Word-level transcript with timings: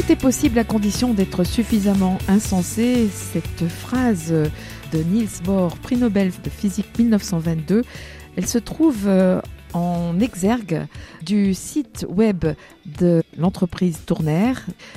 Tout 0.00 0.12
est 0.12 0.16
possible 0.16 0.58
à 0.58 0.64
condition 0.64 1.12
d'être 1.12 1.44
suffisamment 1.44 2.16
insensé. 2.26 3.10
Cette 3.12 3.68
phrase 3.68 4.32
de 4.32 4.98
Niels 5.12 5.28
Bohr, 5.44 5.76
prix 5.76 5.96
Nobel 5.96 6.32
de 6.42 6.48
physique 6.48 6.86
1922, 6.98 7.84
elle 8.34 8.46
se 8.46 8.56
trouve 8.56 9.06
euh, 9.06 9.42
en 9.74 10.18
exergue 10.18 10.86
du 11.22 11.52
site 11.52 12.06
web 12.08 12.46
de 12.98 13.22
l'entreprise 13.36 13.98
Tourner. 14.06 14.54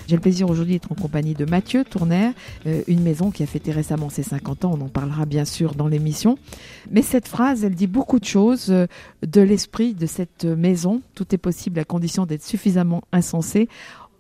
J'ai 0.07 0.16
le 0.16 0.21
plaisir 0.21 0.49
aujourd'hui 0.49 0.76
d'être 0.76 0.91
en 0.93 0.95
compagnie 0.95 1.34
de 1.34 1.43
Mathieu 1.43 1.84
Tourner, 1.84 2.31
euh, 2.65 2.81
une 2.88 3.01
maison 3.01 3.29
qui 3.29 3.43
a 3.43 3.45
fêté 3.45 3.73
récemment 3.73 4.09
ses 4.09 4.23
50 4.23 4.63
ans. 4.63 4.77
On 4.79 4.85
en 4.85 4.90
parlera 4.90 5.26
bien 5.26 5.43
sûr 5.43 5.76
dans 5.76 5.90
l'émission. 5.90 6.38
Mais 6.91 7.01
cette 7.01 7.27
phrase, 7.27 7.65
elle 7.65 7.76
dit 7.76 7.88
beaucoup 7.88 8.21
de 8.21 8.26
choses 8.26 8.67
euh, 8.70 8.88
de 9.21 9.41
l'esprit 9.41 9.95
de 9.95 10.05
cette 10.05 10.45
maison. 10.45 11.01
Tout 11.13 11.35
est 11.35 11.38
possible 11.38 11.79
à 11.79 11.84
condition 11.84 12.26
d'être 12.26 12.43
suffisamment 12.43 13.04
insensé. 13.12 13.68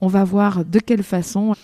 On 0.03 0.07
va 0.07 0.25
voir 0.25 0.65
de 0.65 0.79
quelle 0.79 1.01
façon. 1.01 1.55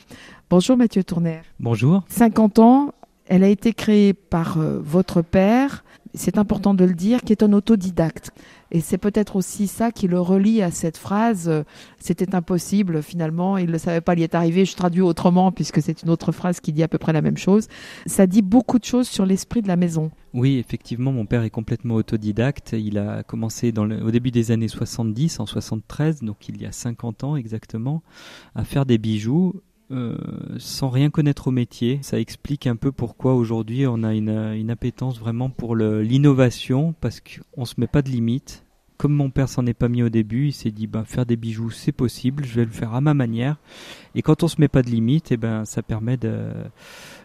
Bonjour 0.49 0.77
Mathieu 0.77 1.03
Tourner. 1.03 1.41
Bonjour. 1.59 2.03
50 2.07 2.59
ans, 2.59 2.93
elle 3.27 3.43
a 3.43 3.49
été 3.49 3.73
créée 3.73 4.13
par 4.13 4.57
euh, 4.57 4.79
votre 4.81 5.21
père, 5.21 5.83
c'est 6.13 6.37
important 6.37 6.73
de 6.73 6.85
le 6.85 6.93
dire, 6.93 7.19
qui 7.19 7.33
est 7.33 7.43
un 7.43 7.51
autodidacte. 7.51 8.31
Et 8.71 8.81
c'est 8.81 8.97
peut-être 8.97 9.35
aussi 9.35 9.67
ça 9.67 9.91
qui 9.91 10.07
le 10.07 10.19
relie 10.19 10.61
à 10.61 10.71
cette 10.71 10.97
phrase 10.97 11.49
euh, 11.49 11.63
c'était 11.99 12.35
impossible 12.35 13.01
finalement, 13.03 13.57
il 13.57 13.71
ne 13.71 13.77
savait 13.77 14.01
pas, 14.01 14.13
il 14.13 14.19
y 14.21 14.23
est 14.23 14.35
arrivé, 14.35 14.65
je 14.65 14.75
traduis 14.75 15.01
autrement 15.01 15.51
puisque 15.51 15.81
c'est 15.81 16.03
une 16.03 16.09
autre 16.09 16.31
phrase 16.31 16.59
qui 16.59 16.73
dit 16.73 16.83
à 16.83 16.87
peu 16.87 16.97
près 16.97 17.13
la 17.13 17.21
même 17.21 17.37
chose. 17.37 17.67
Ça 18.05 18.27
dit 18.27 18.41
beaucoup 18.41 18.79
de 18.79 18.85
choses 18.85 19.07
sur 19.07 19.25
l'esprit 19.25 19.61
de 19.61 19.67
la 19.67 19.75
maison. 19.75 20.11
Oui, 20.33 20.57
effectivement, 20.57 21.11
mon 21.11 21.25
père 21.25 21.43
est 21.43 21.49
complètement 21.49 21.95
autodidacte. 21.95 22.75
Il 22.77 22.97
a 22.97 23.23
commencé 23.23 23.73
au 23.77 24.11
début 24.11 24.31
des 24.31 24.51
années 24.51 24.67
70, 24.67 25.39
en 25.39 25.45
73, 25.45 26.21
donc 26.21 26.47
il 26.49 26.61
y 26.61 26.65
a 26.65 26.71
50 26.71 27.23
ans 27.23 27.35
exactement, 27.35 28.03
à 28.55 28.63
faire 28.63 28.85
des 28.85 28.97
bijoux 28.97 29.61
euh, 29.91 30.17
sans 30.57 30.89
rien 30.89 31.09
connaître 31.09 31.47
au 31.47 31.51
métier. 31.51 31.99
Ça 32.01 32.19
explique 32.19 32.67
un 32.67 32.75
peu 32.75 32.91
pourquoi 32.91 33.33
aujourd'hui 33.33 33.87
on 33.87 34.03
a 34.03 34.13
une, 34.13 34.29
une 34.29 34.71
appétence 34.71 35.19
vraiment 35.19 35.49
pour 35.49 35.75
l'innovation 35.75 36.93
parce 37.01 37.21
qu'on 37.21 37.65
se 37.65 37.75
met 37.77 37.87
pas 37.87 38.01
de 38.01 38.09
limites. 38.09 38.63
Comme 38.97 39.13
mon 39.13 39.29
père 39.29 39.47
s'en 39.47 39.65
est 39.65 39.73
pas 39.73 39.87
mis 39.87 40.03
au 40.03 40.09
début, 40.09 40.47
il 40.47 40.53
s'est 40.53 40.71
dit 40.71 40.85
bah, 40.85 41.05
faire 41.05 41.25
des 41.25 41.37
bijoux 41.37 41.71
c'est 41.71 41.93
possible, 41.93 42.43
je 42.43 42.55
vais 42.55 42.65
le 42.65 42.71
faire 42.71 42.93
à 42.93 43.01
ma 43.01 43.13
manière. 43.13 43.55
Et 44.13 44.21
quand 44.21 44.43
on 44.43 44.47
se 44.47 44.59
met 44.59 44.67
pas 44.67 44.81
de 44.81 44.89
limites, 44.89 45.31
et 45.31 45.35
eh 45.35 45.37
ben 45.37 45.63
ça 45.63 45.81
permet 45.81 46.17
de, 46.17 46.51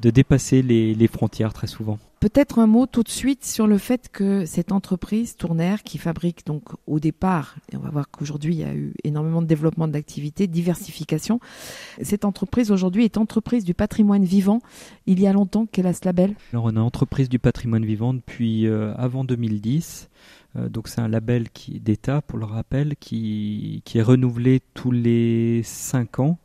dépasser 0.01 0.63
les 0.63 1.09
frontières 1.09 1.53
très 1.53 1.67
souvent. 1.67 1.99
Peut-être 2.25 2.59
un 2.59 2.67
mot 2.67 2.87
tout 2.87 3.03
de 3.03 3.11
suite 3.11 3.45
sur 3.45 3.67
le 3.67 3.77
fait 3.77 4.09
que 4.11 4.47
cette 4.47 4.73
entreprise 4.73 5.37
Tournaire 5.37 5.83
qui 5.83 5.99
fabrique 5.99 6.47
donc 6.47 6.63
au 6.87 6.99
départ, 6.99 7.57
et 7.71 7.77
on 7.77 7.81
va 7.81 7.91
voir 7.91 8.11
qu'aujourd'hui 8.11 8.55
il 8.55 8.61
y 8.61 8.65
a 8.65 8.75
eu 8.75 8.95
énormément 9.05 9.43
de 9.43 9.47
développement 9.47 9.89
d'activités, 9.89 10.47
diversification, 10.47 11.39
cette 12.01 12.25
entreprise 12.25 12.71
aujourd'hui 12.71 13.05
est 13.05 13.19
entreprise 13.19 13.63
du 13.63 13.75
patrimoine 13.75 14.25
vivant. 14.25 14.61
Il 15.05 15.21
y 15.21 15.27
a 15.27 15.35
longtemps 15.35 15.67
qu'elle 15.67 15.87
a 15.87 15.93
ce 15.93 16.07
label 16.07 16.35
Alors 16.55 16.65
on 16.65 16.77
a 16.77 16.81
entreprise 16.81 17.29
du 17.29 17.39
patrimoine 17.39 17.85
vivant 17.85 18.15
depuis 18.15 18.67
euh, 18.69 18.95
avant 18.95 19.25
2010. 19.25 20.09
Euh, 20.57 20.71
donc 20.71 20.89
c'est 20.89 21.03
un 21.03 21.09
label 21.09 21.49
d'État, 21.69 22.23
pour 22.23 22.39
le 22.39 22.47
rappel, 22.47 22.97
qui, 22.97 23.83
qui 23.85 23.99
est 23.99 24.03
renouvelé 24.03 24.63
tous 24.73 24.93
les 24.93 25.63
5 25.63 26.21
ans 26.21 26.39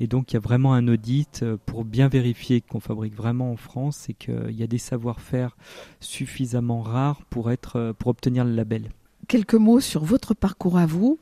et 0.00 0.06
donc 0.06 0.32
il 0.32 0.34
y 0.34 0.36
a 0.36 0.40
vraiment 0.40 0.74
un 0.74 0.86
audit 0.88 1.42
euh, 1.42 1.56
pour 1.66 1.84
bien 1.84 2.08
vérifier 2.08 2.60
qu'on 2.60 2.80
fabrique 2.80 3.14
vraiment 3.14 3.52
en 3.52 3.56
France 3.56 4.08
et 4.08 4.14
qu'il 4.14 4.52
y 4.52 4.62
a 4.62 4.66
des 4.66 4.78
savoir-faire 4.78 5.56
suffisamment 6.00 6.80
rares 6.82 7.22
pour, 7.30 7.50
être, 7.50 7.76
euh, 7.76 7.92
pour 7.92 8.08
obtenir 8.08 8.44
le 8.44 8.54
label. 8.54 8.90
Quelques 9.26 9.54
mots 9.54 9.80
sur 9.80 10.04
votre 10.04 10.34
parcours 10.34 10.78
à 10.78 10.86
vous. 10.86 11.18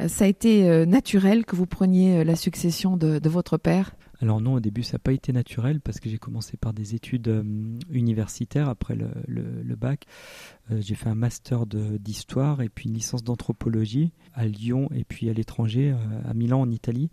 Euh, 0.00 0.08
ça 0.08 0.24
a 0.24 0.28
été 0.28 0.86
naturel 0.86 1.44
que 1.44 1.56
vous 1.56 1.66
preniez 1.66 2.24
la 2.24 2.36
succession 2.36 2.96
de, 2.96 3.18
de 3.18 3.28
votre 3.28 3.58
père? 3.58 3.94
Alors 4.22 4.40
non, 4.40 4.54
au 4.54 4.60
début, 4.60 4.82
ça 4.82 4.94
n'a 4.94 4.98
pas 4.98 5.12
été 5.12 5.32
naturel 5.32 5.80
parce 5.80 5.98
que 5.98 6.10
j'ai 6.10 6.18
commencé 6.18 6.58
par 6.58 6.74
des 6.74 6.94
études 6.94 7.42
universitaires 7.90 8.68
après 8.68 8.94
le, 8.94 9.08
le, 9.26 9.62
le 9.62 9.76
bac. 9.76 10.04
j'ai 10.70 10.94
fait 10.94 11.08
un 11.08 11.14
master 11.14 11.64
d'histoire 11.66 12.60
et 12.60 12.68
puis 12.68 12.90
une 12.90 12.94
licence 12.94 13.24
d'anthropologie 13.24 14.12
à 14.34 14.44
Lyon 14.44 14.90
et 14.94 15.04
puis 15.04 15.30
à 15.30 15.32
l'étranger, 15.32 15.94
à 16.28 16.34
Milan 16.34 16.60
en 16.60 16.70
Italie. 16.70 17.08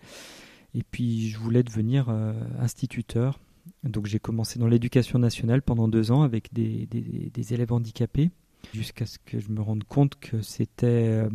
Et 0.73 0.83
puis 0.83 1.29
je 1.29 1.37
voulais 1.37 1.63
devenir 1.63 2.07
euh, 2.09 2.33
instituteur. 2.59 3.39
Donc 3.83 4.05
j'ai 4.05 4.19
commencé 4.19 4.59
dans 4.59 4.67
l'éducation 4.67 5.19
nationale 5.19 5.61
pendant 5.61 5.87
deux 5.87 6.11
ans 6.11 6.21
avec 6.21 6.53
des, 6.53 6.87
élèves 7.53 7.73
handicapés 7.73 8.31
jusqu'à 8.73 9.05
ce 9.05 9.17
que 9.23 9.39
je 9.39 9.49
me 9.49 9.61
rende 9.61 9.83
compte 9.83 10.19
que 10.19 10.41
c'était 10.41 10.87
euh, 10.87 11.29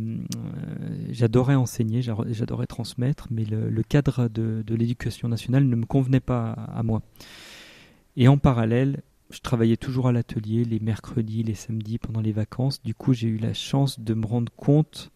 j'adorais 1.09 1.55
enseigner 1.55 2.01
j'adorais 2.01 2.67
transmettre 2.67 3.27
mais 3.31 3.45
le, 3.45 3.81
cadre 3.81 4.27
de, 4.27 4.63
l'éducation 4.75 5.29
nationale 5.29 5.65
ne 5.65 5.75
me 5.75 5.85
convenait 5.85 6.19
pas 6.19 6.51
à, 6.51 6.83
moi 6.83 7.01
et 8.17 8.27
en 8.27 8.37
parallèle 8.37 9.01
je 9.31 9.39
travaillais 9.39 9.77
toujours 9.77 10.09
à 10.09 10.11
l'atelier 10.11 10.65
les 10.65 10.79
mercredis 10.79 11.43
les 11.43 11.55
samedis 11.55 11.97
pendant 11.97 12.21
les 12.21 12.33
vacances 12.33 12.83
du 12.83 12.93
coup 12.93 13.13
j'ai 13.13 13.29
eu 13.29 13.37
la 13.37 13.53
chance 13.53 13.99
de 13.99 14.13
me 14.13 14.25
rendre 14.25 14.51
compte 14.55 15.12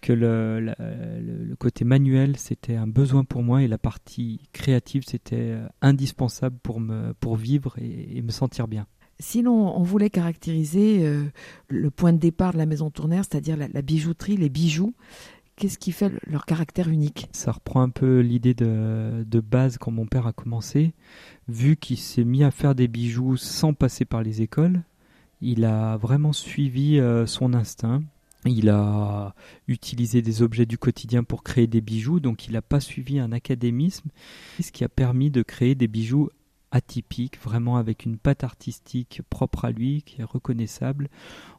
que 0.00 0.12
le, 0.12 0.60
le, 0.60 1.56
côté 1.56 1.84
manuel 1.84 2.36
c'était 2.36 2.76
un 2.76 2.86
besoin 2.86 3.24
pour 3.24 3.42
moi 3.42 3.62
et 3.62 3.68
la 3.68 3.78
partie 3.78 4.40
créative 4.52 5.02
c'était 5.06 5.36
euh, 5.36 5.66
indispensable 5.82 6.56
pour 6.62 6.80
me 6.80 7.12
pour 7.14 7.36
vivre 7.36 7.76
et, 7.78 8.22
me 8.22 8.30
sentir 8.30 8.68
bien. 8.68 8.86
Sinon, 9.20 9.76
on 9.76 9.82
voulait 9.82 10.10
caractériser 10.10 11.04
euh, 11.04 11.24
le 11.68 11.90
point 11.90 12.12
de 12.12 12.18
départ 12.18 12.52
de 12.52 12.58
la 12.58 12.66
maison 12.66 12.88
tournaire, 12.88 13.24
c'est-à-dire 13.24 13.56
la, 13.56 13.66
la, 13.66 13.82
bijouterie, 13.82 14.36
les 14.36 14.48
bijoux. 14.48 14.94
Qu'est-ce 15.56 15.78
qui 15.78 15.90
fait 15.90 16.12
leur 16.24 16.46
caractère 16.46 16.88
unique? 16.88 17.28
Ça 17.32 17.50
reprend 17.50 17.82
un 17.82 17.88
peu 17.88 18.20
l'idée 18.20 18.54
de, 18.54 19.24
de, 19.26 19.40
base 19.40 19.76
quand 19.76 19.90
mon 19.90 20.06
père 20.06 20.28
a 20.28 20.32
commencé. 20.32 20.94
Vu 21.48 21.76
qu'il 21.76 21.98
s'est 21.98 22.22
mis 22.22 22.44
à 22.44 22.52
faire 22.52 22.76
des 22.76 22.86
bijoux 22.86 23.36
sans 23.36 23.74
passer 23.74 24.04
par 24.04 24.22
les 24.22 24.40
écoles, 24.40 24.84
il 25.40 25.64
a 25.64 25.96
vraiment 25.96 26.32
suivi 26.32 27.00
euh, 27.00 27.26
son 27.26 27.54
instinct. 27.54 28.02
Il 28.44 28.68
a 28.68 29.34
utilisé 29.66 30.22
des 30.22 30.42
objets 30.42 30.66
du 30.66 30.78
quotidien 30.78 31.24
pour 31.24 31.42
créer 31.42 31.66
des 31.66 31.80
bijoux, 31.80 32.20
donc 32.20 32.46
il 32.46 32.52
n'a 32.52 32.62
pas 32.62 32.80
suivi 32.80 33.18
un 33.18 33.32
académisme, 33.32 34.10
ce 34.60 34.70
qui 34.70 34.84
a 34.84 34.88
permis 34.88 35.30
de 35.30 35.42
créer 35.42 35.74
des 35.74 35.88
bijoux 35.88 36.30
atypiques, 36.70 37.38
vraiment 37.42 37.76
avec 37.76 38.04
une 38.04 38.18
patte 38.18 38.44
artistique 38.44 39.22
propre 39.30 39.64
à 39.64 39.70
lui, 39.70 40.02
qui 40.02 40.20
est 40.20 40.24
reconnaissable. 40.24 41.08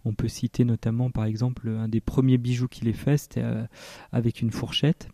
On 0.06 0.14
peut 0.14 0.28
citer 0.28 0.64
notamment, 0.64 1.10
par 1.10 1.26
exemple, 1.26 1.68
un 1.68 1.88
des 1.88 2.02
premiers 2.02 2.38
bijoux 2.38 2.68
qu'il 2.68 2.88
ait 2.88 2.94
fait, 2.94 3.18
c'était 3.18 3.44
euh, 3.44 3.66
avec 4.12 4.42
une 4.42 4.52
fourchette. 4.52 5.10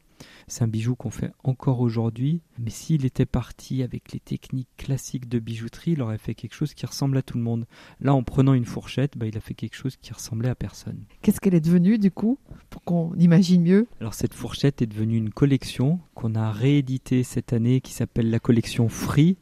C'est 0.47 0.63
un 0.63 0.67
bijou 0.67 0.95
qu'on 0.95 1.09
fait 1.09 1.31
encore 1.43 1.79
aujourd'hui, 1.79 2.41
mais 2.59 2.69
s'il 2.69 3.05
était 3.05 3.25
parti 3.25 3.81
avec 3.81 4.11
les 4.11 4.19
techniques 4.19 4.69
classiques 4.77 5.27
de 5.27 5.39
bijouterie, 5.39 5.91
il 5.91 6.01
aurait 6.01 6.19
fait 6.19 6.35
quelque 6.35 6.53
chose 6.53 6.73
qui 6.73 6.85
ressemble 6.85 7.17
à 7.17 7.21
tout 7.21 7.37
le 7.37 7.43
monde. 7.43 7.65
Là, 7.99 8.13
en 8.13 8.23
prenant 8.23 8.53
une 8.53 8.65
fourchette, 8.65 9.17
bah, 9.17 9.25
il 9.25 9.37
a 9.37 9.41
fait 9.41 9.55
quelque 9.55 9.75
chose 9.75 9.95
qui 9.95 10.13
ressemblait 10.13 10.49
à 10.49 10.55
personne. 10.55 11.05
Qu'est-ce 11.21 11.41
qu'elle 11.41 11.55
est 11.55 11.61
devenue 11.61 11.97
du 11.97 12.11
coup, 12.11 12.37
pour 12.69 12.83
qu'on 12.83 13.13
imagine 13.15 13.63
mieux? 13.63 13.87
Alors 13.99 14.13
cette 14.13 14.33
fourchette 14.33 14.81
est 14.81 14.87
devenue 14.87 15.17
une 15.17 15.31
collection 15.31 15.99
qu'on 16.13 16.35
a 16.35 16.51
rééditée 16.51 17.23
cette 17.23 17.53
année 17.53 17.81
qui 17.81 17.93
s'appelle 17.93 18.29
la 18.29 18.39
collection 18.39 18.87
Free 18.89 19.37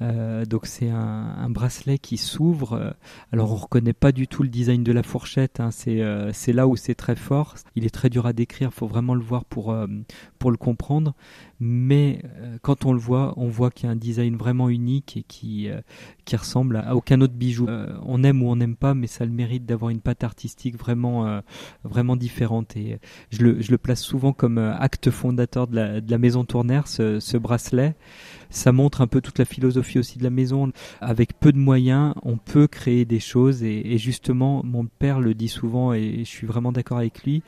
euh, 0.00 0.44
donc 0.44 0.66
c'est 0.66 0.90
un, 0.90 1.50
bracelet 1.50 1.98
qui 1.98 2.16
s'ouvre. 2.16 2.74
Euh, 2.74 2.90
alors 3.32 3.52
on 3.52 3.56
reconnaît 3.56 3.92
pas 3.92 4.12
du 4.12 4.28
tout 4.28 4.42
le 4.42 4.48
design 4.48 4.84
de 4.84 4.92
la 4.92 5.02
fourchette. 5.02 5.60
Hein. 5.60 5.70
C'est 5.70 6.02
euh, 6.02 6.32
c'est 6.32 6.52
là 6.52 6.66
où 6.68 6.76
c'est 6.76 6.94
très 6.94 7.16
fort. 7.16 7.56
Il 7.74 7.84
est 7.84 7.90
très 7.90 8.10
dur 8.10 8.26
à 8.26 8.32
décrire. 8.32 8.72
Faut 8.72 8.86
vraiment 8.86 9.14
le 9.14 9.22
voir 9.22 9.44
pour 9.44 9.74
pour 10.38 10.50
le 10.50 10.56
comprendre, 10.56 11.14
mais 11.60 12.20
euh, 12.24 12.56
quand 12.62 12.84
on 12.86 12.92
le 12.92 12.98
voit, 12.98 13.34
on 13.36 13.48
voit 13.48 13.70
qu'il 13.70 13.86
y 13.86 13.88
a 13.88 13.92
un 13.92 13.96
design 13.96 14.36
vraiment 14.36 14.68
unique 14.68 15.16
et 15.16 15.22
qui, 15.22 15.68
euh, 15.68 15.80
qui 16.24 16.36
ressemble 16.36 16.76
à, 16.76 16.94
aucun 16.94 17.20
autre 17.20 17.34
bijou. 17.34 17.66
Euh, 17.68 17.98
on 18.04 18.22
aime 18.22 18.42
ou 18.42 18.50
on 18.50 18.56
n'aime 18.56 18.76
pas, 18.76 18.94
mais 18.94 19.06
ça 19.06 19.24
le 19.24 19.32
mérite 19.32 19.66
d'avoir 19.66 19.90
une 19.90 20.00
patte 20.00 20.24
artistique 20.24 20.78
vraiment, 20.78 21.42
vraiment 21.84 22.16
différente. 22.16 22.76
Et 22.76 22.98
je 23.30 23.42
le, 23.42 23.60
je 23.60 23.70
le 23.70 23.78
place 23.78 24.00
souvent 24.00 24.32
comme 24.32 24.58
acte 24.58 25.10
fondateur 25.10 25.66
de 25.66 25.76
la, 25.76 26.00
de 26.00 26.10
la 26.10 26.18
maison 26.18 26.44
Tournaire, 26.44 26.86
ce, 26.86 27.20
ce 27.20 27.36
bracelet 27.36 27.94
ça 28.50 28.72
montre 28.72 29.00
un 29.00 29.06
peu 29.06 29.20
toute 29.20 29.38
la 29.38 29.44
philosophie 29.44 29.98
aussi 29.98 30.18
de 30.18 30.24
la 30.24 30.30
maison. 30.30 30.72
Avec 31.00 31.38
peu 31.38 31.52
de 31.52 31.58
moyens, 31.58 32.14
on 32.22 32.36
peut 32.36 32.66
créer 32.66 33.04
des 33.04 33.20
choses 33.20 33.62
et 33.62 33.98
justement, 33.98 34.62
mon 34.64 34.86
père 34.86 35.20
le 35.20 35.34
dit 35.34 35.48
souvent 35.48 35.92
et 35.92 36.20
je 36.20 36.28
suis 36.28 36.46
vraiment 36.46 36.72
d'accord 36.72 36.98
avec 36.98 37.22
lui. 37.24 37.42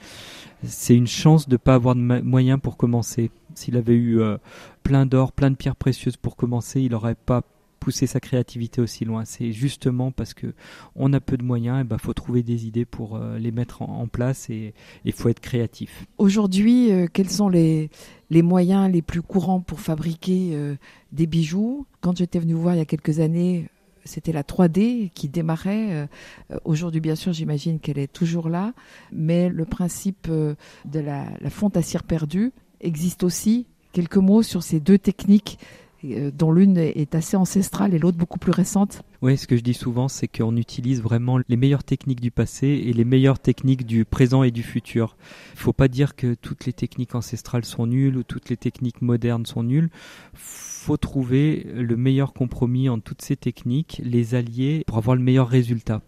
C'est 0.65 0.95
une 0.95 1.07
chance 1.07 1.49
de 1.49 1.57
pas 1.57 1.75
avoir 1.75 1.95
de 1.95 2.01
moyens 2.01 2.61
pour 2.63 2.77
commencer. 2.77 3.31
S'il 3.55 3.77
avait 3.77 3.95
eu 3.95 4.21
euh, 4.21 4.37
plein 4.83 5.07
d'or, 5.07 5.33
plein 5.33 5.51
de 5.51 5.57
pierres 5.57 5.77
précieuses 5.77 6.17
pour 6.17 6.37
commencer, 6.37 6.83
il 6.83 6.93
n'aurait 6.93 7.15
pas 7.15 7.43
poussé 7.79 8.07
sa 8.07 8.21
créativité 8.21 8.83
aussi 8.83 9.07
loin. 9.07 9.25
C'est 9.25 9.53
justement 9.53 10.11
parce 10.11 10.35
que 10.35 10.53
on 10.97 11.15
a 11.15 11.21
peu 11.21 11.39
de 11.39 11.43
moyens, 11.43 11.81
et 11.81 11.85
ben 11.85 11.97
faut 11.97 12.13
trouver 12.13 12.43
des 12.43 12.67
idées 12.67 12.85
pour 12.85 13.17
euh, 13.17 13.39
les 13.39 13.53
mettre 13.53 13.81
en, 13.81 14.07
place 14.07 14.51
et 14.51 14.75
il 15.07 15.13
faut 15.13 15.31
être 15.31 15.41
créatif. 15.41 16.05
Aujourd'hui, 16.19 16.93
euh, 16.93 17.07
quels 17.11 17.31
sont 17.31 17.49
les, 17.49 17.89
les 18.29 18.43
moyens 18.43 18.93
les 18.93 19.01
plus 19.01 19.23
courants 19.23 19.61
pour 19.61 19.81
fabriquer 19.81 20.77
des 21.13 21.27
bijoux? 21.27 21.87
Quand 22.03 22.19
j'étais 22.19 22.39
venu 22.39 22.53
voir 22.53 22.75
il 22.75 22.79
y 22.79 22.83
a 22.83 22.87
quelques 22.87 23.21
années, 23.21 23.71
c'était 24.05 24.33
la 24.33 24.43
3D 24.43 25.11
qui 25.11 25.29
démarrait. 25.29 26.09
Aujourd'hui, 26.65 27.01
bien 27.01 27.15
sûr, 27.15 27.33
j'imagine 27.33 27.79
qu'elle 27.81 27.99
est 27.99 28.13
toujours 28.13 28.49
là, 28.49 28.73
mais 29.13 29.49
le 29.49 29.65
principe 29.65 30.29
de 30.29 30.57
la, 31.01 31.27
fonte 31.51 31.77
à 31.77 31.83
cire 31.83 32.05
perdue, 32.05 32.53
existe 32.81 33.23
aussi. 33.23 33.67
Quelques 33.93 34.17
mots 34.17 34.43
sur 34.43 34.63
ces 34.63 34.81
deux 34.81 34.99
techniques 34.99 35.59
euh, 35.61 35.90
dont 36.03 36.53
l'une 36.53 36.77
est 36.79 37.15
assez 37.15 37.37
ancestrale 37.37 37.95
et 37.95 37.99
l'autre 37.99 38.17
beaucoup 38.17 38.39
plus 38.39 38.53
récente. 38.53 39.03
Oui, 39.23 39.37
ce 39.37 39.47
que 39.47 39.57
je 39.57 39.63
dis 39.63 39.75
souvent, 39.75 40.09
c'est 40.09 40.29
qu'on 40.29 40.57
utilise 40.57 41.03
vraiment 41.03 41.39
les 41.49 41.57
meilleures 41.57 41.85
techniques 41.85 42.21
du 42.21 42.31
passé 42.31 42.67
et 42.69 42.93
les 42.93 43.05
meilleures 43.05 43.39
techniques 43.39 43.85
du 43.85 44.05
présent 44.05 44.43
et 44.43 44.51
du 44.51 44.63
futur. 44.63 45.17
Il 45.53 45.57
ne 45.57 45.61
faut 45.61 45.73
pas 45.73 45.89
dire 45.89 46.17
que 46.17 46.35
toutes 46.35 46.65
les 46.65 46.73
techniques 46.73 47.15
ancestrales 47.15 47.65
sont 47.65 47.87
nulles 47.87 48.17
ou 48.17 48.23
toutes 48.23 48.49
les 48.49 48.57
techniques 48.57 49.03
modernes 49.03 49.47
sont 49.47 49.63
nulles. 49.63 49.91
faut 50.35 50.97
trouver 50.97 51.67
le 51.75 51.97
meilleur 51.97 52.33
compromis 52.33 52.89
entre 52.89 53.05
toutes 53.05 53.23
ces 53.23 53.37
techniques, 53.37 54.01
les 54.03 54.35
allier 54.35 54.85
pour 54.87 54.97
avoir 54.97 55.17
le 55.17 55.23
meilleur 55.23 55.49
résultat. 55.49 56.01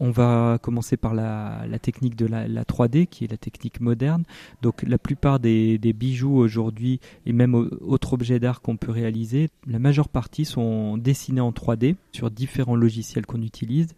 On 0.00 0.10
va 0.10 0.58
commencer 0.62 0.96
par 0.96 1.12
la, 1.12 1.66
technique 1.82 2.14
de 2.14 2.26
la, 2.26 2.46
3D, 2.64 3.06
qui 3.06 3.24
est 3.24 3.30
la 3.30 3.36
technique 3.36 3.80
moderne. 3.80 4.22
Donc 4.62 4.82
la 4.82 4.98
plupart 4.98 5.40
des, 5.40 5.78
bijoux 5.78 6.36
aujourd'hui, 6.36 7.00
et 7.26 7.32
même 7.32 7.54
autres 7.54 8.12
objets 8.12 8.38
d'art 8.38 8.60
qu'on 8.60 8.76
peut 8.76 8.92
réaliser, 8.92 9.48
la 9.66 9.80
majeure 9.80 10.08
partie 10.08 10.44
sont 10.44 10.96
dessinés 10.96 11.40
en 11.40 11.50
3D 11.50 11.96
sur 12.12 12.30
différents 12.30 12.76
logiciels 12.76 13.26
qu'on 13.26 13.42
utilise. 13.42 13.88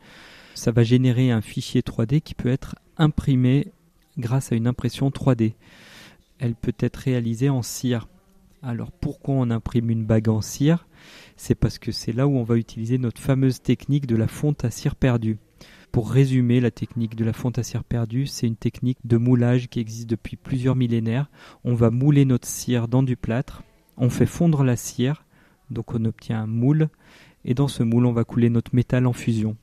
Ça 0.54 0.72
va 0.72 0.82
générer 0.82 1.30
un 1.30 1.42
fichier 1.42 1.82
3D 1.82 2.22
qui 2.22 2.34
peut 2.34 2.48
être 2.48 2.76
imprimé 2.96 3.68
grâce 4.18 4.52
à 4.52 4.56
une 4.56 4.66
impression 4.66 5.10
3D. 5.10 5.52
Elle 6.38 6.54
peut 6.54 6.74
être 6.80 6.96
réalisée 6.96 7.50
en 7.50 7.62
cire. 7.62 8.08
Alors 8.62 8.90
pourquoi 8.90 9.34
on 9.34 9.50
imprime 9.50 9.90
une 9.90 10.04
bague 10.04 10.28
en 10.28 10.40
cire? 10.40 10.86
C'est 11.36 11.54
parce 11.54 11.78
que 11.78 11.92
c'est 11.92 12.12
là 12.12 12.26
où 12.26 12.36
on 12.36 12.42
va 12.42 12.56
utiliser 12.56 12.98
notre 12.98 13.20
fameuse 13.20 13.60
technique 13.60 14.06
de 14.06 14.16
la 14.16 14.28
fonte 14.28 14.64
à 14.64 14.70
cire 14.70 14.96
perdue. 14.96 15.38
Pour 15.92 16.12
résumer, 16.12 16.60
la 16.60 16.70
technique 16.70 17.16
de 17.16 17.24
la 17.24 17.32
fonte 17.32 17.58
perdue, 17.88 18.26
c'est 18.26 18.46
une 18.46 18.56
technique 18.56 18.98
de 19.04 19.16
moulage 19.16 19.68
qui 19.68 19.80
existe 19.80 20.08
depuis 20.08 20.36
plusieurs 20.36 20.76
millénaires. 20.76 21.28
On 21.64 21.74
va 21.74 21.90
mouler 21.90 22.24
notre 22.24 22.46
cire 22.46 22.86
dans 22.86 23.02
du 23.02 23.16
plâtre, 23.16 23.64
on 23.96 24.08
fait 24.08 24.26
fondre 24.26 24.62
la 24.62 24.76
cire, 24.76 25.24
donc 25.70 25.92
on 25.92 26.04
obtient 26.04 26.42
un 26.42 26.46
moule, 26.46 26.88
et 27.44 27.54
dans 27.54 27.68
ce 27.68 27.82
moule, 27.82 28.06
on 28.06 28.12
va 28.12 28.24
couler 28.24 28.50
notre 28.50 28.74
métal 28.74 29.06
en 29.06 29.12
fusion 29.12 29.56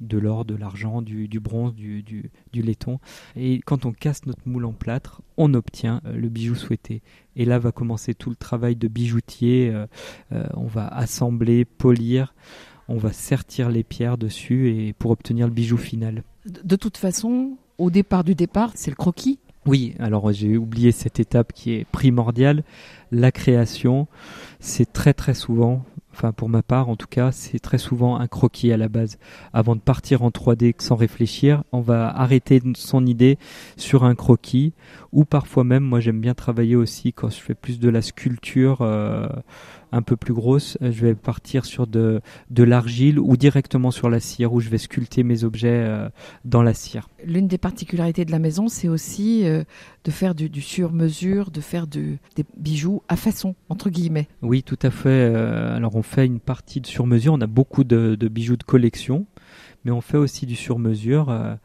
de 0.00 0.16
l'or, 0.16 0.44
de 0.44 0.54
l'argent, 0.54 1.02
du, 1.02 1.40
bronze, 1.40 1.74
du, 1.74 2.30
laiton. 2.54 3.00
Et 3.36 3.60
quand 3.60 3.84
on 3.84 3.92
casse 3.92 4.26
notre 4.26 4.48
moule 4.48 4.64
en 4.64 4.72
plâtre, 4.72 5.22
on 5.36 5.54
obtient 5.54 6.00
euh, 6.06 6.12
le 6.12 6.28
bijou 6.28 6.54
souhaité. 6.54 7.02
Et 7.36 7.44
là 7.44 7.58
va 7.58 7.72
commencer 7.72 8.14
tout 8.14 8.30
le 8.30 8.36
travail 8.36 8.76
de 8.76 8.88
bijoutier. 8.88 9.70
Euh, 9.70 9.86
euh, 10.32 10.46
on 10.54 10.66
va 10.66 10.86
assembler, 10.86 11.64
polir 11.64 12.34
on 12.88 12.96
va 12.96 13.12
sertir 13.12 13.68
les 13.68 13.84
pierres 13.84 14.18
dessus 14.18 14.70
et 14.70 14.92
pour 14.92 15.10
obtenir 15.10 15.46
le 15.46 15.52
bijou 15.52 15.76
final. 15.76 16.22
De 16.46 16.76
toute 16.76 16.96
façon, 16.96 17.58
au 17.76 17.90
départ 17.90 18.24
du 18.24 18.34
départ, 18.34 18.72
c'est 18.74 18.90
le 18.90 18.96
croquis. 18.96 19.38
Oui, 19.66 19.94
alors 19.98 20.32
j'ai 20.32 20.56
oublié 20.56 20.92
cette 20.92 21.20
étape 21.20 21.52
qui 21.52 21.74
est 21.74 21.84
primordiale, 21.84 22.64
la 23.12 23.30
création. 23.30 24.08
C'est 24.60 24.90
très 24.90 25.12
très 25.12 25.34
souvent, 25.34 25.84
enfin 26.12 26.32
pour 26.32 26.48
ma 26.48 26.62
part 26.62 26.88
en 26.88 26.96
tout 26.96 27.06
cas, 27.06 27.32
c'est 27.32 27.58
très 27.58 27.76
souvent 27.76 28.18
un 28.18 28.28
croquis 28.28 28.72
à 28.72 28.78
la 28.78 28.88
base. 28.88 29.18
Avant 29.52 29.76
de 29.76 29.80
partir 29.80 30.22
en 30.22 30.30
3D 30.30 30.74
sans 30.78 30.96
réfléchir, 30.96 31.64
on 31.72 31.82
va 31.82 32.08
arrêter 32.08 32.62
son 32.74 33.04
idée 33.04 33.36
sur 33.76 34.04
un 34.04 34.14
croquis 34.14 34.72
ou 35.12 35.26
parfois 35.26 35.64
même, 35.64 35.84
moi 35.84 36.00
j'aime 36.00 36.20
bien 36.20 36.34
travailler 36.34 36.76
aussi 36.76 37.12
quand 37.12 37.28
je 37.28 37.40
fais 37.40 37.54
plus 37.54 37.78
de 37.78 37.90
la 37.90 38.00
sculpture. 38.00 38.78
Euh, 38.80 39.28
un 39.92 40.02
peu 40.02 40.16
plus 40.16 40.34
grosse, 40.34 40.78
euh, 40.82 40.92
je 40.92 41.06
vais 41.06 41.14
partir 41.14 41.64
sur 41.64 41.86
de, 41.86 42.20
de 42.50 42.62
l'argile 42.62 43.18
ou 43.18 43.36
directement 43.36 43.90
sur 43.90 44.10
la 44.10 44.20
cire 44.20 44.52
où 44.52 44.60
je 44.60 44.68
vais 44.68 44.78
sculpter 44.78 45.22
mes 45.22 45.44
objets 45.44 45.84
euh, 45.86 46.08
dans 46.44 46.62
la 46.62 46.74
cire. 46.74 47.08
L'une 47.24 47.48
des 47.48 47.58
particularités 47.58 48.24
de 48.24 48.30
la 48.30 48.38
maison, 48.38 48.68
c'est 48.68 48.88
aussi 48.88 49.44
euh, 49.44 49.64
de 50.04 50.10
faire 50.10 50.34
du, 50.34 50.60
sur-mesure, 50.60 51.50
de 51.50 51.60
faire 51.60 51.86
des 51.86 52.18
bijoux 52.56 53.02
à 53.08 53.16
façon, 53.16 53.54
entre 53.68 53.90
guillemets. 53.90 54.28
Oui, 54.42 54.62
tout 54.62 54.78
à 54.82 54.90
fait. 54.90 55.34
alors 55.34 55.96
on 55.96 56.02
fait 56.02 56.26
une 56.26 56.40
partie 56.40 56.80
de 56.80 56.86
sur-mesure, 56.86 57.34
on 57.34 57.40
a 57.40 57.46
beaucoup 57.46 57.84
de, 57.84 58.14
de, 58.14 58.28
bijoux 58.28 58.56
de 58.56 58.62
collection, 58.62 59.26
mais 59.84 59.90
on 59.90 60.00
fait 60.00 60.16
aussi 60.16 60.46
du 60.46 60.56
sur-mesure. 60.56 61.58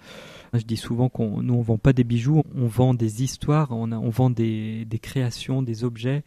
Je 0.54 0.66
dis 0.66 0.78
souvent 0.78 1.10
qu'on 1.10 1.42
nous 1.42 1.56
on 1.56 1.62
vend 1.62 1.78
pas 1.78 1.94
des 1.94 2.04
bijoux, 2.04 2.44
on 2.56 2.68
vend 2.68 2.94
des 2.94 3.24
histoires, 3.24 3.72
on, 3.72 3.92
on 3.92 4.10
vend 4.10 4.30
des, 4.30 4.86
des, 4.86 5.00
créations, 5.00 5.64
des 5.64 5.84
objets 5.84 6.24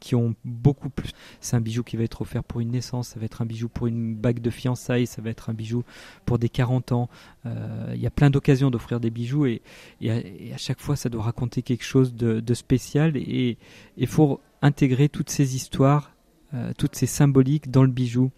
qui 0.00 0.14
ont 0.14 0.34
beaucoup 0.44 0.90
plus. 0.90 1.10
C'est 1.40 1.56
un 1.56 1.60
bijou 1.60 1.82
qui 1.82 1.96
va 1.96 2.04
être 2.04 2.20
offert 2.20 2.44
pour 2.44 2.60
une 2.60 2.70
naissance, 2.70 3.08
ça 3.08 3.18
va 3.18 3.24
être 3.24 3.40
un 3.40 3.46
bijou 3.46 3.68
pour 3.68 3.86
une 3.86 4.14
bague 4.14 4.40
de 4.40 4.50
fiançailles, 4.50 5.06
ça 5.06 5.22
va 5.22 5.30
être 5.30 5.48
un 5.48 5.54
bijou 5.54 5.82
pour 6.26 6.38
des 6.38 6.48
40 6.48 6.92
ans. 6.92 7.08
Euh, 7.46 7.92
il 7.94 8.00
y 8.00 8.06
a 8.06 8.10
plein 8.10 8.28
d'occasions 8.28 8.70
d'offrir 8.70 9.00
des 9.00 9.10
bijoux 9.10 9.46
et, 9.46 9.62
et, 10.00 10.52
à, 10.52 10.58
chaque 10.58 10.80
fois 10.80 10.96
ça 10.96 11.08
doit 11.08 11.22
raconter 11.22 11.62
quelque 11.62 11.84
chose 11.84 12.14
de, 12.14 12.40
de 12.40 12.54
spécial 12.54 13.16
et 13.16 13.56
il 13.96 14.06
faut 14.06 14.40
intégrer 14.60 15.08
toutes 15.08 15.30
ces 15.30 15.56
histoires 15.56 16.12
euh, 16.52 16.72
toutes 16.76 16.96
ces 16.96 17.06
symboliques 17.06 17.70
dans 17.70 17.84
le 17.84 17.90
bijou. 17.90 18.32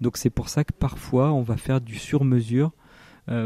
Donc 0.00 0.16
c'est 0.16 0.30
pour 0.30 0.48
ça 0.48 0.64
que 0.64 0.72
parfois 0.72 1.32
on 1.32 1.42
va 1.42 1.58
faire 1.58 1.82
du 1.82 1.96
sur-mesure 1.96 2.72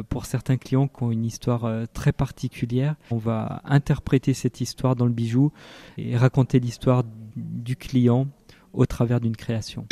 pour 0.09 0.27
certains 0.27 0.57
clients 0.57 0.89
qui 0.89 1.03
ont 1.03 1.11
une 1.11 1.25
histoire 1.25 1.65
euh, 1.65 1.85
très 1.93 2.13
particulière. 2.13 2.95
On 3.11 3.17
va 3.17 3.63
interpréter 3.65 4.35
cette 4.35 4.61
histoire 4.61 4.97
dans 4.97 5.07
le 5.07 5.13
bijou 5.13 5.53
et 5.99 6.17
raconter 6.17 6.61
l'histoire 6.61 7.03
du 7.37 7.77
client 7.77 8.29
au 8.73 8.87
travers 8.87 9.21
d'une 9.21 9.37
création. 9.37 9.87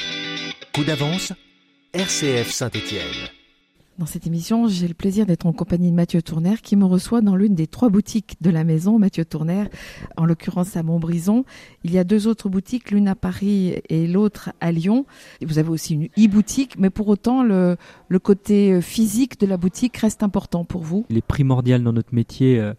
Coup 0.75 0.85
d'avance, 0.85 1.33
RCF 1.93 2.51
Saint-Étienne. 2.51 3.40
Dans 4.01 4.07
cette 4.07 4.27
émission, 4.27 4.67
j'ai 4.67 4.89
le 4.89 4.95
plaisir 4.95 5.27
d'être 5.27 5.45
en 5.45 5.53
compagnie 5.53 5.91
de 5.91 5.95
Mathieu 5.95 6.23
Tourner 6.23 6.55
qui 6.63 6.75
me 6.75 6.87
reçoit 6.87 7.21
dans 7.21 7.37
l'une 7.37 7.55
des 7.55 7.67
trois 7.67 7.91
boutiques 7.91 8.39
de 8.41 8.49
la 8.49 8.65
maison. 8.65 8.99
Mathieu 8.99 9.27
Tourner, 9.27 9.65
en 10.17 10.25
l'occurrence 10.25 10.75
à 10.75 10.83
Montbrison. 10.83 11.45
Il 11.85 11.93
y 11.93 11.99
a 11.99 12.05
deux 12.05 12.27
autres 12.27 12.49
boutiques, 12.49 12.93
l'une 12.93 13.09
à 13.09 13.15
Paris 13.15 13.75
et 13.91 14.07
l'autre 14.07 14.55
à 14.63 14.73
Lyon. 14.73 15.05
Vous 15.43 15.59
avez 15.59 15.69
aussi 15.69 15.93
une 15.93 16.09
e-boutique, 16.19 16.79
mais 16.79 16.89
pour 16.89 17.09
autant, 17.09 17.43
le, 17.43 17.77
côté 18.23 18.81
physique 18.81 19.39
de 19.39 19.47
la 19.47 19.59
boutique 19.59 19.99
reste 19.99 20.23
important 20.23 20.65
pour 20.65 20.81
vous. 20.81 21.05
Il 21.11 21.19
est 21.19 21.21
primordial 21.21 21.83
dans 21.83 21.93
notre 21.93 22.15
métier. 22.15 22.59
Euh, 22.59 22.73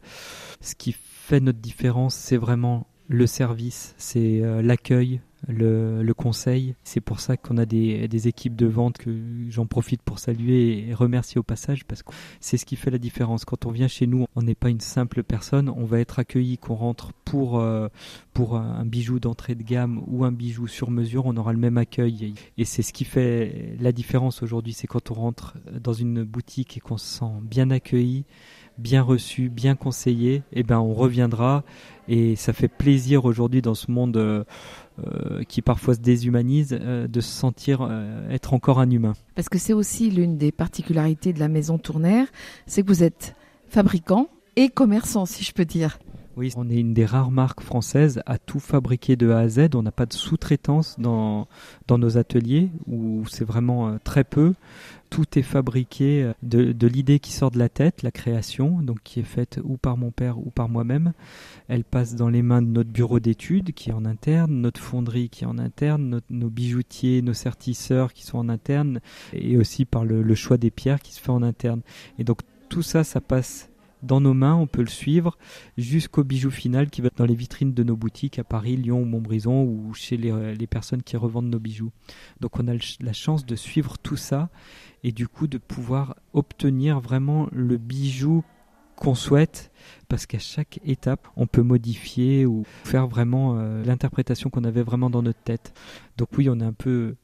ce 0.60 0.74
qui 0.74 0.92
fait 0.92 1.40
notre 1.40 1.60
différence, 1.60 2.16
c'est 2.16 2.38
vraiment 2.38 2.88
le 3.08 3.28
service, 3.28 3.94
c'est 4.00 4.42
euh, 4.42 4.64
l'accueil, 4.64 5.22
le, 5.48 6.12
conseil. 6.14 6.76
C'est 6.84 7.02
pour 7.02 7.20
ça 7.20 7.38
qu'on 7.38 7.58
a 7.58 7.66
des, 7.66 8.28
équipes 8.28 8.56
de 8.56 8.68
vente 8.68 8.98
que 8.98 9.12
j'en 9.50 9.66
profite 9.66 10.02
pour 10.02 10.20
saluer 10.20 10.88
et 10.88 10.94
remercier 10.94 11.40
au 11.40 11.44
passage 11.44 11.86
parce 11.86 12.04
que 12.04 12.12
c'est 12.40 12.58
ce 12.58 12.66
qui 12.66 12.76
fait 12.76 12.92
la 12.92 12.98
différence. 12.98 13.46
Quand 13.46 13.66
on 13.66 13.72
vient 13.72 13.88
chez 13.88 14.08
nous, 14.08 14.26
on 14.36 14.42
n'est 14.42 14.56
pas 14.56 14.70
une 14.70 14.82
simple 14.82 15.24
personne, 15.24 15.70
on 15.70 15.86
va 15.86 16.00
être 16.00 16.20
accueilli, 16.20 16.58
qu'on 16.58 16.76
rentre 16.76 17.14
pour, 17.26 17.60
euh, 17.60 17.88
pour 18.34 18.58
un 18.58 18.86
bijou 18.86 19.20
d'entrée 19.20 19.56
de 19.56 19.64
gamme 19.64 20.04
ou 20.08 20.26
un 20.26 20.32
bijou 20.32 20.68
sur 20.68 20.92
mesure, 20.92 21.26
on 21.26 21.38
aura 21.38 21.54
le 21.54 21.60
même 21.60 21.78
accueil. 21.78 22.34
Et 22.58 22.66
c'est 22.66 22.84
ce 22.84 22.94
qui 22.94 23.06
fait 23.06 23.76
la 23.80 23.92
différence 23.92 24.44
aujourd'hui, 24.44 24.74
c'est 24.74 24.88
quand 24.88 25.12
on 25.12 25.16
rentre 25.16 25.58
dans 25.80 25.94
une 25.94 26.24
boutique 26.24 26.78
et 26.78 26.80
qu'on 26.80 26.98
se 26.98 27.20
sent 27.20 27.32
bien 27.42 27.72
accueilli 27.72 28.26
bien 28.78 29.02
reçu, 29.02 29.50
bien 29.50 29.76
conseillé, 29.76 30.44
eh 30.54 30.64
ben 30.64 30.80
on 30.80 30.94
reviendra 30.94 31.64
et 32.08 32.36
ça 32.36 32.52
fait 32.52 32.68
plaisir 32.68 33.26
aujourd'hui 33.26 33.62
dans 33.62 33.76
ce 33.76 33.92
monde 33.92 34.46
euh, 35.04 35.12
euh, 35.32 35.44
qui 35.44 35.62
parfois 35.62 35.96
se 35.96 36.00
déshumanise 36.00 36.78
euh, 36.80 37.08
de 37.08 37.22
se 37.22 37.30
sentir 37.30 37.88
être 38.30 38.54
encore 38.54 38.80
un 38.80 38.90
humain. 38.90 39.14
Parce 39.36 39.50
que 39.50 39.58
c'est 39.58 39.74
aussi 39.74 40.10
l'une 40.10 40.38
des 40.38 40.52
particularités 40.52 41.34
de 41.34 41.40
la 41.40 41.48
maison 41.48 41.78
Tournaire, 41.78 42.28
c'est 42.66 42.82
que 42.82 42.88
vous 42.88 43.04
êtes 43.04 43.36
fabricant 43.70 44.28
et 44.56 44.70
commerçant, 44.70 45.26
si 45.26 45.44
je 45.44 45.54
peux 45.54 45.66
dire. 45.66 46.00
On 46.56 46.70
est 46.70 46.80
une 46.80 46.94
des 46.94 47.06
rares 47.06 47.30
marques 47.30 47.62
françaises 47.62 48.24
à 48.26 48.40
tout 48.40 48.60
fabriquer 48.60 49.16
de 49.16 49.30
A 49.30 49.40
à 49.40 49.48
Z. 49.48 49.70
On 49.76 49.84
n'a 49.84 49.92
pas 49.92 50.08
de 50.08 50.14
sous-traitance 50.14 51.00
dans, 51.00 51.48
dans 51.88 52.00
nos 52.00 52.18
ateliers, 52.18 52.70
où 52.88 53.24
c'est 53.30 53.46
vraiment 53.46 53.90
euh, 53.90 53.98
très 54.04 54.24
peu. 54.24 54.54
Tout 55.12 55.38
est 55.38 55.44
fabriqué 55.44 56.24
euh, 56.24 56.34
de, 56.42 56.72
de 56.72 56.88
l'idée 56.88 57.20
qui 57.20 57.32
sort 57.32 57.52
de 57.52 57.60
la 57.60 57.70
tête, 57.70 58.02
la 58.02 58.10
création, 58.10 58.82
donc 58.82 59.04
qui 59.04 59.20
est 59.20 59.24
faite 59.24 59.60
ou 59.64 59.78
par 59.78 59.98
mon 59.98 60.10
père 60.10 60.40
ou 60.40 60.50
par 60.50 60.68
moi-même. 60.68 61.14
Elle 61.68 61.84
passe 61.84 62.16
dans 62.16 62.30
les 62.30 62.42
mains 62.42 62.64
de 62.64 62.70
notre 62.70 62.90
bureau 62.90 63.20
d'études 63.20 63.74
qui 63.74 63.92
est 63.92 63.94
en 63.94 64.06
interne, 64.06 64.52
notre 64.52 64.82
fonderie 64.82 65.30
qui 65.30 65.44
est 65.44 65.48
en 65.48 65.60
interne, 65.60 66.22
nos 66.32 66.50
bijoutiers, 66.50 67.22
nos 67.22 67.34
sertisseurs 67.34 68.14
qui 68.14 68.26
sont 68.26 68.40
en 68.40 68.50
interne, 68.50 69.00
et 69.34 69.58
aussi 69.58 69.86
par 69.86 70.06
le, 70.06 70.24
le 70.24 70.36
choix 70.36 70.58
des 70.58 70.72
pierres 70.72 71.02
qui 71.02 71.14
se 71.14 71.22
fait 71.22 71.30
en 71.30 71.44
interne. 71.44 71.82
Et 72.18 72.24
donc 72.24 72.40
tout 72.70 72.82
ça, 72.82 73.04
ça 73.04 73.22
passe 73.22 73.71
dans 74.04 74.22
nos 74.22 74.34
mains, 74.34 74.56
on 74.56 74.68
peut 74.68 74.82
le 74.82 74.88
suivre 74.88 75.38
jusqu'au 75.78 76.24
bijou 76.24 76.50
final 76.50 76.90
qui 76.90 77.02
va 77.02 77.10
dans 77.16 77.26
les 77.26 77.36
vitrines 77.36 77.74
de 77.74 77.84
nos 77.84 77.96
boutiques 77.96 78.40
à 78.40 78.44
Paris, 78.44 78.76
Lyon 78.78 79.02
ou 79.02 79.06
Montbrison 79.06 79.64
ou 79.64 79.94
chez 79.94 80.18
les, 80.18 80.68
personnes 80.68 81.04
qui 81.04 81.18
revendent 81.18 81.50
nos 81.50 81.60
bijoux. 81.60 81.92
Donc 82.40 82.60
on 82.60 82.68
a 82.68 82.74
la 83.00 83.14
chance 83.14 83.46
de 83.46 83.56
suivre 83.56 83.98
tout 83.98 84.18
ça 84.18 84.50
et 85.04 85.12
du 85.12 85.28
coup 85.28 85.48
de 85.48 85.58
pouvoir 85.58 86.16
obtenir 86.34 87.00
vraiment 87.00 87.48
le 87.52 87.78
bijou 87.78 88.44
qu'on 88.96 89.16
souhaite 89.16 89.72
parce 90.08 90.26
qu'à 90.26 90.40
chaque 90.40 90.80
étape 90.86 91.28
on 91.36 91.48
peut 91.48 91.64
modifier 91.64 92.46
ou 92.46 92.64
faire 92.84 93.08
vraiment 93.08 93.58
euh, 93.58 93.84
l'interprétation 93.84 94.50
qu'on 94.50 94.64
avait 94.64 94.84
vraiment 94.84 95.10
dans 95.10 95.24
notre 95.24 95.42
tête. 95.42 95.74
Donc 96.18 96.30
oui, 96.38 96.50
on 96.50 96.60
est 96.60 96.66
un 96.66 96.74
peu 96.74 97.16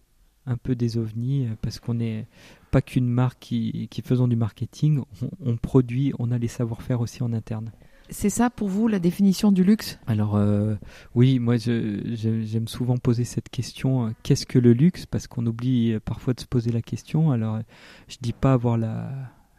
un 0.48 0.58
peu 0.58 0.76
des 0.76 0.98
ovnis 0.98 1.46
euh, 1.46 1.56
parce 1.62 1.80
qu'on 1.80 1.96
n'est 1.96 2.26
pas 2.72 2.82
qu'une 2.82 3.08
marque 3.08 3.40
qui, 3.40 3.88
qui 3.90 4.02
faisons 4.02 4.28
du 4.28 4.36
marketing, 4.36 5.02
on, 5.46 5.58
produit, 5.58 6.14
on 6.20 6.32
a 6.32 6.38
les 6.38 6.48
savoir-faire 6.48 7.02
aussi 7.02 7.24
en 7.24 7.34
interne. 7.34 7.72
C'est 8.10 8.30
ça 8.30 8.50
pour 8.50 8.70
vous 8.70 8.88
la 8.88 9.00
définition 9.00 9.52
du 9.52 9.66
luxe? 9.66 10.00
Alors 10.08 10.38
euh, 10.38 10.76
oui, 11.14 11.40
moi 11.40 11.58
j'aime 11.58 12.68
souvent 12.68 12.98
poser 12.98 13.26
cette 13.26 13.50
question, 13.50 14.08
euh, 14.08 14.10
qu'est-ce 14.24 14.46
que 14.46 14.60
le 14.60 14.72
luxe? 14.72 15.06
Parce 15.06 15.28
qu'on 15.28 15.46
oublie 15.46 16.00
parfois 16.00 16.34
de 16.34 16.40
se 16.40 16.46
poser 16.46 16.72
la 16.72 16.82
question. 16.82 17.32
Alors 17.32 17.60
je 18.08 18.16
dis 18.22 18.32
pas 18.32 18.54
avoir 18.54 18.78
la, 18.78 19.12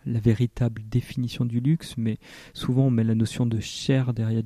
la 0.06 0.20
véritable 0.20 0.82
définition 0.88 1.44
du 1.44 1.60
luxe, 1.60 1.94
mais 1.96 2.18
souvent 2.54 2.86
on 2.86 2.90
met 2.90 3.04
la 3.04 3.14
notion 3.14 3.46
de 3.46 3.60
cher 3.60 4.14
derrière. 4.14 4.42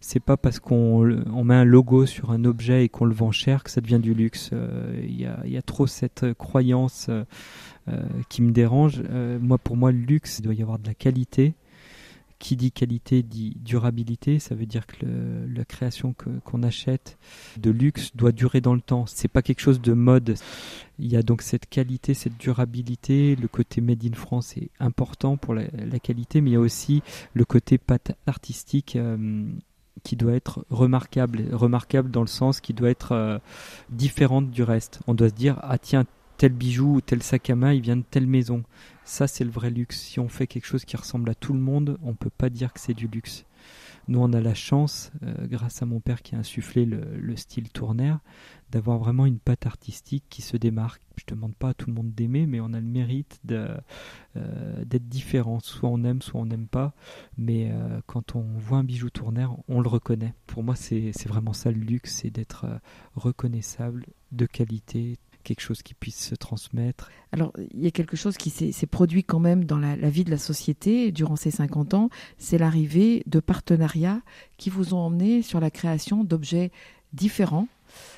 C'est 0.00 0.20
pas 0.20 0.36
parce 0.36 0.60
qu'on 0.60 1.24
on 1.32 1.44
met 1.44 1.54
un 1.54 1.64
logo 1.64 2.06
sur 2.06 2.30
un 2.30 2.44
objet 2.44 2.84
et 2.84 2.88
qu'on 2.88 3.04
le 3.04 3.14
vend 3.14 3.32
cher 3.32 3.64
que 3.64 3.70
ça 3.70 3.80
devient 3.80 4.00
du 4.00 4.14
luxe. 4.14 4.50
Euh, 4.52 5.00
il 5.02 5.20
y, 5.20 5.26
a, 5.26 5.40
y, 5.46 5.56
a, 5.56 5.62
trop 5.62 5.86
cette 5.86 6.32
croyance 6.34 7.06
euh, 7.08 7.24
euh, 7.88 8.02
qui 8.28 8.42
me 8.42 8.52
dérange. 8.52 9.02
moi, 9.40 9.58
pour 9.58 9.76
moi, 9.76 9.92
le 9.92 9.98
luxe, 9.98 10.38
il 10.38 10.42
doit 10.42 10.54
y 10.54 10.62
avoir 10.62 10.78
de 10.78 10.86
la 10.86 10.94
qualité 10.94 11.54
qui 12.38 12.56
dit 12.56 12.72
qualité 12.72 13.22
dit 13.22 13.56
durabilité. 13.60 14.38
Ça 14.38 14.54
veut 14.54 14.66
dire 14.66 14.86
que 14.86 15.06
la 15.54 15.64
création 15.64 16.14
qu'on 16.44 16.62
achète 16.62 17.18
de 17.58 17.70
luxe 17.70 18.14
doit 18.14 18.32
durer 18.32 18.60
dans 18.60 18.74
le 18.74 18.80
temps. 18.80 19.06
C'est 19.06 19.28
pas 19.28 19.42
quelque 19.42 19.60
chose 19.60 19.80
de 19.80 19.92
mode. 19.92 20.34
Il 20.98 21.06
y 21.06 21.16
a 21.16 21.22
donc 21.22 21.42
cette 21.42 21.66
qualité, 21.66 22.14
cette 22.14 22.38
durabilité. 22.38 23.36
Le 23.36 23.48
côté 23.48 23.80
made 23.80 24.04
in 24.04 24.14
France 24.14 24.56
est 24.56 24.70
important 24.80 25.36
pour 25.36 25.54
la, 25.54 25.64
qualité, 26.02 26.40
mais 26.40 26.50
il 26.50 26.54
y 26.54 26.56
a 26.56 26.60
aussi 26.60 27.02
le 27.34 27.44
côté 27.44 27.78
pâte 27.78 28.12
artistique. 28.26 28.96
Euh, 28.96 29.46
qui 30.02 30.14
doit 30.14 30.34
être 30.34 30.64
remarquable, 30.70 31.42
remarquable 31.52 32.10
dans 32.10 32.20
le 32.20 32.26
sens 32.26 32.60
qui 32.60 32.74
doit 32.74 32.90
être 32.90 33.12
euh, 33.12 33.38
différente 33.90 34.50
du 34.50 34.62
reste. 34.62 35.00
On 35.06 35.14
doit 35.14 35.30
se 35.30 35.34
dire 35.34 35.58
ah 35.62 35.78
tiens 35.78 36.04
tel 36.36 36.52
bijou 36.52 36.96
ou 36.96 37.00
tel 37.00 37.22
sac 37.22 37.50
à 37.50 37.56
main 37.56 37.72
il 37.72 37.80
vient 37.80 37.96
de 37.96 38.04
telle 38.08 38.26
maison. 38.26 38.62
Ça, 39.04 39.28
c'est 39.28 39.44
le 39.44 39.50
vrai 39.50 39.70
luxe. 39.70 40.00
Si 40.00 40.18
on 40.18 40.28
fait 40.28 40.46
quelque 40.46 40.66
chose 40.66 40.84
qui 40.84 40.96
ressemble 40.96 41.30
à 41.30 41.34
tout 41.34 41.52
le 41.52 41.60
monde, 41.60 41.96
on 42.02 42.10
ne 42.10 42.16
peut 42.16 42.30
pas 42.30 42.50
dire 42.50 42.72
que 42.72 42.80
c'est 42.80 42.94
du 42.94 43.06
luxe. 43.06 43.44
Nous, 44.08 44.20
on 44.20 44.32
a 44.32 44.40
la 44.40 44.54
chance, 44.54 45.10
euh, 45.22 45.46
grâce 45.46 45.82
à 45.82 45.86
mon 45.86 46.00
père 46.00 46.22
qui 46.22 46.36
a 46.36 46.38
insufflé 46.38 46.84
le, 46.84 47.36
style 47.36 47.70
tournaire, 47.70 48.20
d'avoir 48.70 48.98
vraiment 48.98 49.26
une 49.26 49.38
patte 49.38 49.66
artistique 49.66 50.24
qui 50.28 50.42
se 50.42 50.56
démarque. 50.56 51.02
Je 51.16 51.24
ne 51.28 51.36
demande 51.36 51.54
pas 51.54 51.70
à 51.70 51.74
tout 51.74 51.88
le 51.88 51.94
monde 51.94 52.12
d'aimer, 52.14 52.46
mais 52.46 52.60
on 52.60 52.72
a 52.72 52.80
le 52.80 52.86
mérite 52.86 53.40
euh, 53.50 53.76
d'être 54.84 55.08
différent. 55.08 55.58
Soit 55.60 55.88
on 55.88 56.04
aime, 56.04 56.22
soit 56.22 56.40
on 56.40 56.46
n'aime 56.46 56.68
pas. 56.68 56.94
Mais 57.36 57.70
euh, 57.70 58.00
quand 58.06 58.36
on 58.36 58.44
voit 58.58 58.78
un 58.78 58.84
bijou 58.84 59.10
tournaire, 59.10 59.56
on 59.68 59.80
le 59.80 59.88
reconnaît. 59.88 60.34
Pour 60.46 60.62
moi, 60.62 60.76
c'est 60.76 61.12
vraiment 61.26 61.52
ça 61.52 61.72
le 61.72 61.80
luxe, 61.80 62.16
c'est 62.16 62.30
d'être 62.30 62.66
reconnaissable, 63.14 64.06
de 64.30 64.46
qualité, 64.46 65.18
quelque 65.46 65.60
chose 65.60 65.82
qui 65.82 65.94
puisse 65.94 66.18
se 66.18 66.34
transmettre. 66.34 67.08
Alors, 67.30 67.52
il 67.72 67.84
y 67.84 67.86
a 67.86 67.92
quelque 67.92 68.16
chose 68.16 68.36
qui 68.36 68.50
s'est 68.50 68.86
produit 68.86 69.22
quand 69.22 69.38
même 69.38 69.64
dans 69.64 69.78
la, 69.78 69.94
vie 70.10 70.24
de 70.24 70.30
la 70.30 70.38
société 70.38 71.12
durant 71.12 71.36
ces 71.36 71.52
50 71.52 71.94
ans, 71.94 72.10
c'est 72.36 72.58
l'arrivée 72.58 73.22
de 73.26 73.38
partenariats 73.38 74.20
qui 74.56 74.70
vous 74.70 74.92
ont 74.92 74.98
emmené 74.98 75.42
sur 75.42 75.60
la 75.60 75.70
création 75.70 76.24
d'objets 76.24 76.72
différents 77.12 77.68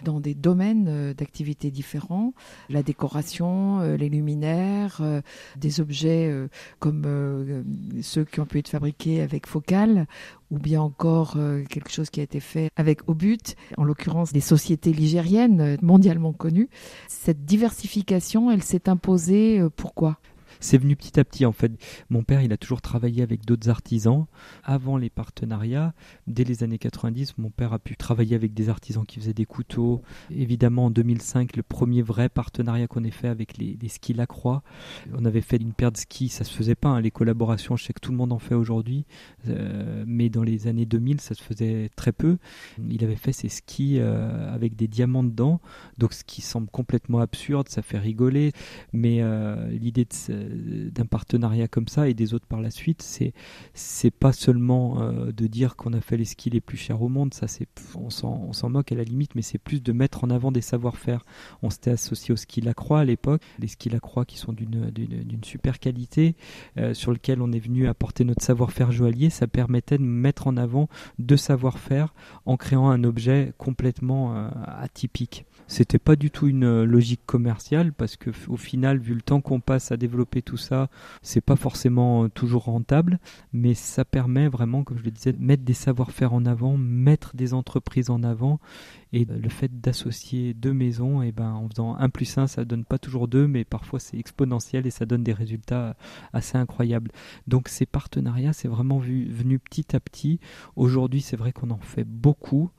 dans 0.04 0.20
des 0.20 0.35
domaines 0.35 0.87
euh, 0.88 1.14
d'activité 1.14 1.70
différents, 1.70 2.32
la 2.68 2.82
décoration, 2.82 3.80
euh, 3.80 3.97
les 3.97 4.08
luminaires, 4.08 4.99
euh, 5.00 5.20
des 5.56 5.80
objets 5.80 6.32
comme 6.78 7.64
ceux 8.02 8.25
qui 8.25 8.40
ont 8.40 8.47
pu 8.47 8.58
être 8.58 8.68
fabriqués 8.68 9.20
avec 9.20 9.47
Focal, 9.47 10.06
ou 10.50 10.58
bien 10.58 10.80
encore 10.80 11.37
quelque 11.68 11.90
chose 11.90 12.11
qui 12.11 12.20
a 12.20 12.23
été 12.23 12.40
fait 12.40 12.70
avec 12.76 13.08
Obut, 13.08 13.38
en 13.76 13.85
l'occurrence 13.85 14.32
des 14.32 14.40
sociétés 14.40 14.92
ligériennes 14.92 15.76
mondialement 15.82 16.32
connues. 16.32 16.68
Cette 17.08 17.44
diversification, 17.44 18.50
elle 18.50 18.62
s'est 18.62 18.88
imposée 18.88 19.62
pourquoi? 19.76 20.18
C'est 20.61 20.79
venu 20.79 20.97
petit 20.97 21.19
à 21.19 21.25
petit 21.25 21.47
en 21.47 21.53
fait. 21.53 21.73
Mon 22.11 22.23
père, 22.23 22.43
il 22.43 22.53
a 22.53 22.57
toujours 22.57 22.81
travaillé 22.81 23.23
avec 23.23 23.45
d'autres 23.45 23.69
artisans. 23.69 24.27
Avant 24.65 24.97
les 24.97 25.11
partenariats, 25.11 25.95
dès 26.27 26.45
les 26.45 26.62
années 26.62 26.79
90, 26.79 27.38
mon 27.38 27.50
père 27.50 27.73
a 27.73 27.79
pu 27.79 27.97
travailler 27.97 28.37
avec 28.37 28.55
des 28.55 28.69
artisans 28.69 29.05
qui 29.07 29.21
faisaient 29.21 29.35
des 29.35 29.47
couteaux. 29.47 30.03
Évidemment, 30.31 30.87
en 30.87 30.91
2005, 30.91 31.57
le 31.57 31.62
premier 31.62 32.03
vrai 32.03 32.29
partenariat 32.29 32.87
qu'on 32.87 33.05
ait 33.05 33.11
fait 33.11 33.29
avec 33.29 33.57
les, 33.59 33.77
skis 33.88 34.12
Lacroix. 34.12 34.62
On 35.15 35.25
avait 35.25 35.41
fait 35.41 35.57
une 35.57 35.73
paire 35.73 35.93
de 35.93 35.97
skis, 35.97 36.29
ça 36.29 36.45
se 36.45 36.55
faisait 36.55 36.75
pas. 36.75 36.88
Hein. 36.88 37.00
les 37.00 37.11
collaborations, 37.11 37.77
je 37.77 37.85
sais 37.85 37.93
que 37.93 38.00
tout 38.00 38.11
le 38.11 38.17
monde 38.17 38.33
en 38.33 38.38
fait 38.38 38.55
aujourd'hui, 38.55 39.07
euh, 39.49 40.05
mais 40.07 40.29
dans 40.29 40.43
les 40.43 40.67
années 40.67 40.87
2000, 40.87 41.21
ça 41.21 41.35
se 41.35 41.43
faisait 41.43 41.91
très 41.97 42.12
peu. 42.12 42.38
Il 42.88 43.03
avait 43.05 43.17
fait 43.17 43.33
ses 43.33 43.49
skis 43.49 43.99
euh, 43.99 44.55
avec 44.55 44.77
des 44.77 44.88
diamants 44.88 45.25
dedans, 45.25 45.61
donc 45.97 46.12
ce 46.12 46.25
qui 46.25 46.43
semble 46.43 46.69
complètement 46.69 47.21
absurde, 47.21 47.69
ça 47.69 47.83
fait 47.83 47.99
rigoler, 47.99 48.53
mais 48.93 49.23
euh, 49.23 49.69
l'idée 49.71 50.05
de 50.05 50.12
d'un 50.49 51.07
partenariat 51.07 51.69
comme 51.69 51.88
ça 51.88 52.09
et 52.09 52.14
des 52.14 52.35
autres 52.35 52.47
par 52.47 52.61
la 52.61 52.71
suite, 52.71 53.02
c'est 53.02 53.33
c'est 53.75 54.11
pas 54.11 54.33
seulement 54.33 55.00
euh, 55.00 55.33
de 55.33 55.47
dire 55.47 55.76
qu'on 55.76 55.93
a 55.93 56.00
fait 56.00 56.17
les 56.17 56.25
skis 56.25 56.50
les 56.50 56.61
plus 56.61 56.76
chers 56.76 57.02
au 57.02 57.09
monde, 57.09 57.35
ça 57.35 57.49
c'est 57.49 57.69
on 57.95 58.11
s'en 58.11 58.71
moque 58.71 58.93
à 58.93 58.95
la 58.95 59.05
limite, 59.05 59.35
mais 59.35 59.43
c'est 59.43 59.59
plus 59.59 59.83
de 59.83 59.93
mettre 59.93 60.25
en 60.25 60.31
avant 60.31 60.52
des 60.52 60.61
savoir-faire. 60.61 61.25
On 61.62 61.71
s'était 61.71 61.90
associé 61.90 62.33
au 62.33 62.37
ski 62.37 62.61
Lacroix 62.61 63.00
à 63.00 63.05
l'époque, 63.05 63.43
les 63.59 63.69
skis 63.69 63.88
Lacroix 63.88 64.25
qui 64.25 64.38
sont 64.38 64.52
d'une 64.52 64.90
d'une 64.90 65.45
super 65.45 65.78
qualité, 65.78 66.35
euh, 66.76 66.95
sur 66.95 67.12
lequel 67.12 67.43
on 67.43 67.52
est 67.52 67.59
venu 67.59 67.88
apporter 67.88 68.25
notre 68.25 68.43
savoir-faire 68.43 68.93
joaillier, 68.93 69.31
ça 69.31 69.47
permettait 69.47 69.99
de 69.99 70.02
mettre 70.02 70.47
en 70.47 70.57
avant 70.57 70.88
deux 71.19 71.37
savoir-faire 71.37 72.14
en 72.47 72.57
créant 72.57 72.90
un 72.90 73.05
objet 73.05 73.52
complètement 73.59 74.37
euh, 74.37 74.49
atypique. 74.67 75.45
C'était 75.67 75.99
pas 75.99 76.17
du 76.17 76.31
tout 76.31 76.47
une 76.47 76.85
logique 76.85 77.21
commerciale 77.26 77.93
parce 77.93 78.17
que 78.17 78.31
au 78.49 78.57
final, 78.57 78.99
vu 78.99 79.14
le 79.14 79.21
temps 79.21 79.40
qu'on 79.40 79.61
passe 79.61 79.93
à 79.93 79.97
développer 79.97 80.38
tout 80.42 80.57
ça, 80.57 80.88
c'est 81.23 81.40
pas 81.40 81.57
forcément 81.57 82.25
euh, 82.25 82.28
toujours 82.28 82.64
rentable, 82.64 83.18
mais 83.52 83.75
ça 83.75 84.04
permet 84.04 84.49
vraiment, 84.49 84.85
comme 84.85 84.99
je 84.99 85.04
le 85.04 85.11
disais, 85.11 85.33
de 85.33 85.42
mettre 85.42 85.62
des 85.62 85.75
savoir-faire 85.75 86.33
en 86.33 86.45
avant, 86.47 86.76
mettre 86.76 87.37
des 87.37 87.54
entreprises 87.54 88.11
en 88.11 88.23
avant 88.23 88.61
et 89.12 89.25
le 89.25 89.49
fait 89.49 89.81
d'associer 89.81 90.55
deux 90.55 90.73
maisons, 90.73 91.23
et 91.23 91.29
eh 91.29 91.33
ben, 91.33 91.53
en 91.53 91.69
faisant 91.69 91.97
un 91.97 92.09
plus 92.11 92.37
un, 92.37 92.47
ça 92.47 92.65
donne 92.65 92.85
pas 92.85 92.99
toujours 92.99 93.27
deux, 93.29 93.47
mais 93.47 93.65
parfois 93.65 94.00
c'est 94.00 94.19
exponentiel 94.19 94.87
et 94.87 94.91
ça 94.91 95.07
donne 95.07 95.23
des 95.23 95.33
résultats 95.33 95.97
assez 96.33 96.59
incroyables. 96.59 97.11
Donc 97.47 97.69
ces 97.69 97.87
partenariats, 97.87 98.53
c'est 98.53 98.69
vraiment 98.69 98.99
venu 98.99 99.59
petit 99.59 99.97
à 99.97 100.00
petit. 100.00 100.41
Aujourd'hui, 100.77 101.23
c'est 101.23 101.37
vrai 101.37 101.53
qu'on 101.53 101.71
en 101.71 101.79
fait 101.79 102.05
beaucoup, 102.05 102.71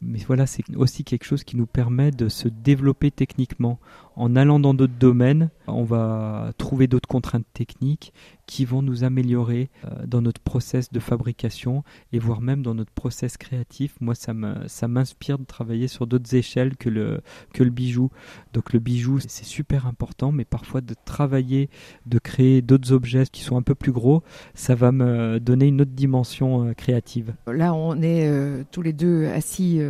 mais 0.00 0.18
voilà, 0.26 0.46
c'est 0.46 0.64
aussi 0.76 1.04
quelque 1.04 1.24
chose 1.24 1.44
qui 1.44 1.56
nous 1.56 1.66
permet 1.66 2.10
de 2.10 2.28
se 2.28 2.48
développer 2.48 3.10
techniquement. 3.10 3.78
En 4.16 4.36
allant 4.36 4.60
dans 4.60 4.74
d'autres 4.74 4.98
domaines, 4.98 5.50
on 5.66 5.84
va 5.84 6.52
trouver 6.56 6.86
d'autres 6.86 7.08
contraintes 7.08 7.46
techniques 7.52 8.12
qui 8.46 8.64
vont 8.64 8.82
nous 8.82 9.04
améliorer 9.04 9.70
euh, 9.84 10.06
dans 10.06 10.22
notre 10.22 10.40
process 10.40 10.92
de 10.92 11.00
fabrication 11.00 11.82
et 12.12 12.18
voire 12.18 12.40
même 12.40 12.62
dans 12.62 12.74
notre 12.74 12.92
process 12.92 13.36
créatif. 13.36 13.96
Moi, 14.00 14.14
ça 14.14 14.88
m'inspire 14.88 15.38
de 15.38 15.44
travailler 15.44 15.88
sur 15.88 16.06
d'autres 16.06 16.34
échelles 16.34 16.76
que 16.76 16.88
le, 16.88 17.22
bijou. 17.70 18.10
Donc 18.52 18.72
le 18.72 18.78
bijou, 18.78 19.18
c'est 19.20 19.44
super 19.44 19.86
important, 19.86 20.32
mais 20.32 20.44
parfois 20.44 20.80
de 20.80 20.94
travailler, 21.04 21.70
de 22.06 22.18
créer 22.18 22.62
d'autres 22.62 22.92
objets 22.92 23.24
qui 23.30 23.42
sont 23.42 23.56
un 23.56 23.62
peu 23.62 23.74
plus 23.74 23.92
gros, 23.92 24.22
ça 24.54 24.74
va 24.74 24.92
me 24.92 25.38
donner 25.40 25.66
une 25.66 25.80
autre 25.80 25.92
dimension 25.92 26.68
euh, 26.68 26.72
créative. 26.72 27.34
Là, 27.46 27.74
on 27.74 28.00
est 28.02 28.28
euh, 28.28 28.62
tous 28.70 28.82
les 28.82 28.92
deux 28.92 29.26
assis 29.26 29.80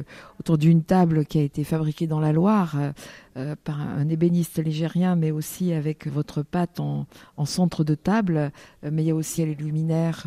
autour 0.41 0.59
d'une 0.59 0.83
table 0.83 1.25
qui 1.25 1.39
a 1.39 1.43
été 1.43 1.65
fabriquée 1.65 2.07
dans 2.07 2.21
la 2.21 2.33
Loire 2.33 2.77
euh, 3.37 3.57
par 3.63 3.81
un 3.81 4.09
ébéniste 4.09 4.63
ligérien, 4.63 5.17
mais 5.17 5.31
aussi 5.31 5.73
avec 5.73 6.07
votre 6.07 6.43
pâte 6.43 6.81
en, 6.81 7.07
centre 7.45 7.85
de 7.85 7.95
table. 7.95 8.53
Euh, 8.85 8.91
mais 8.93 9.03
il 9.03 9.07
y 9.07 9.11
a 9.11 9.15
aussi 9.15 9.45
les 9.45 9.55
luminaires 9.55 10.27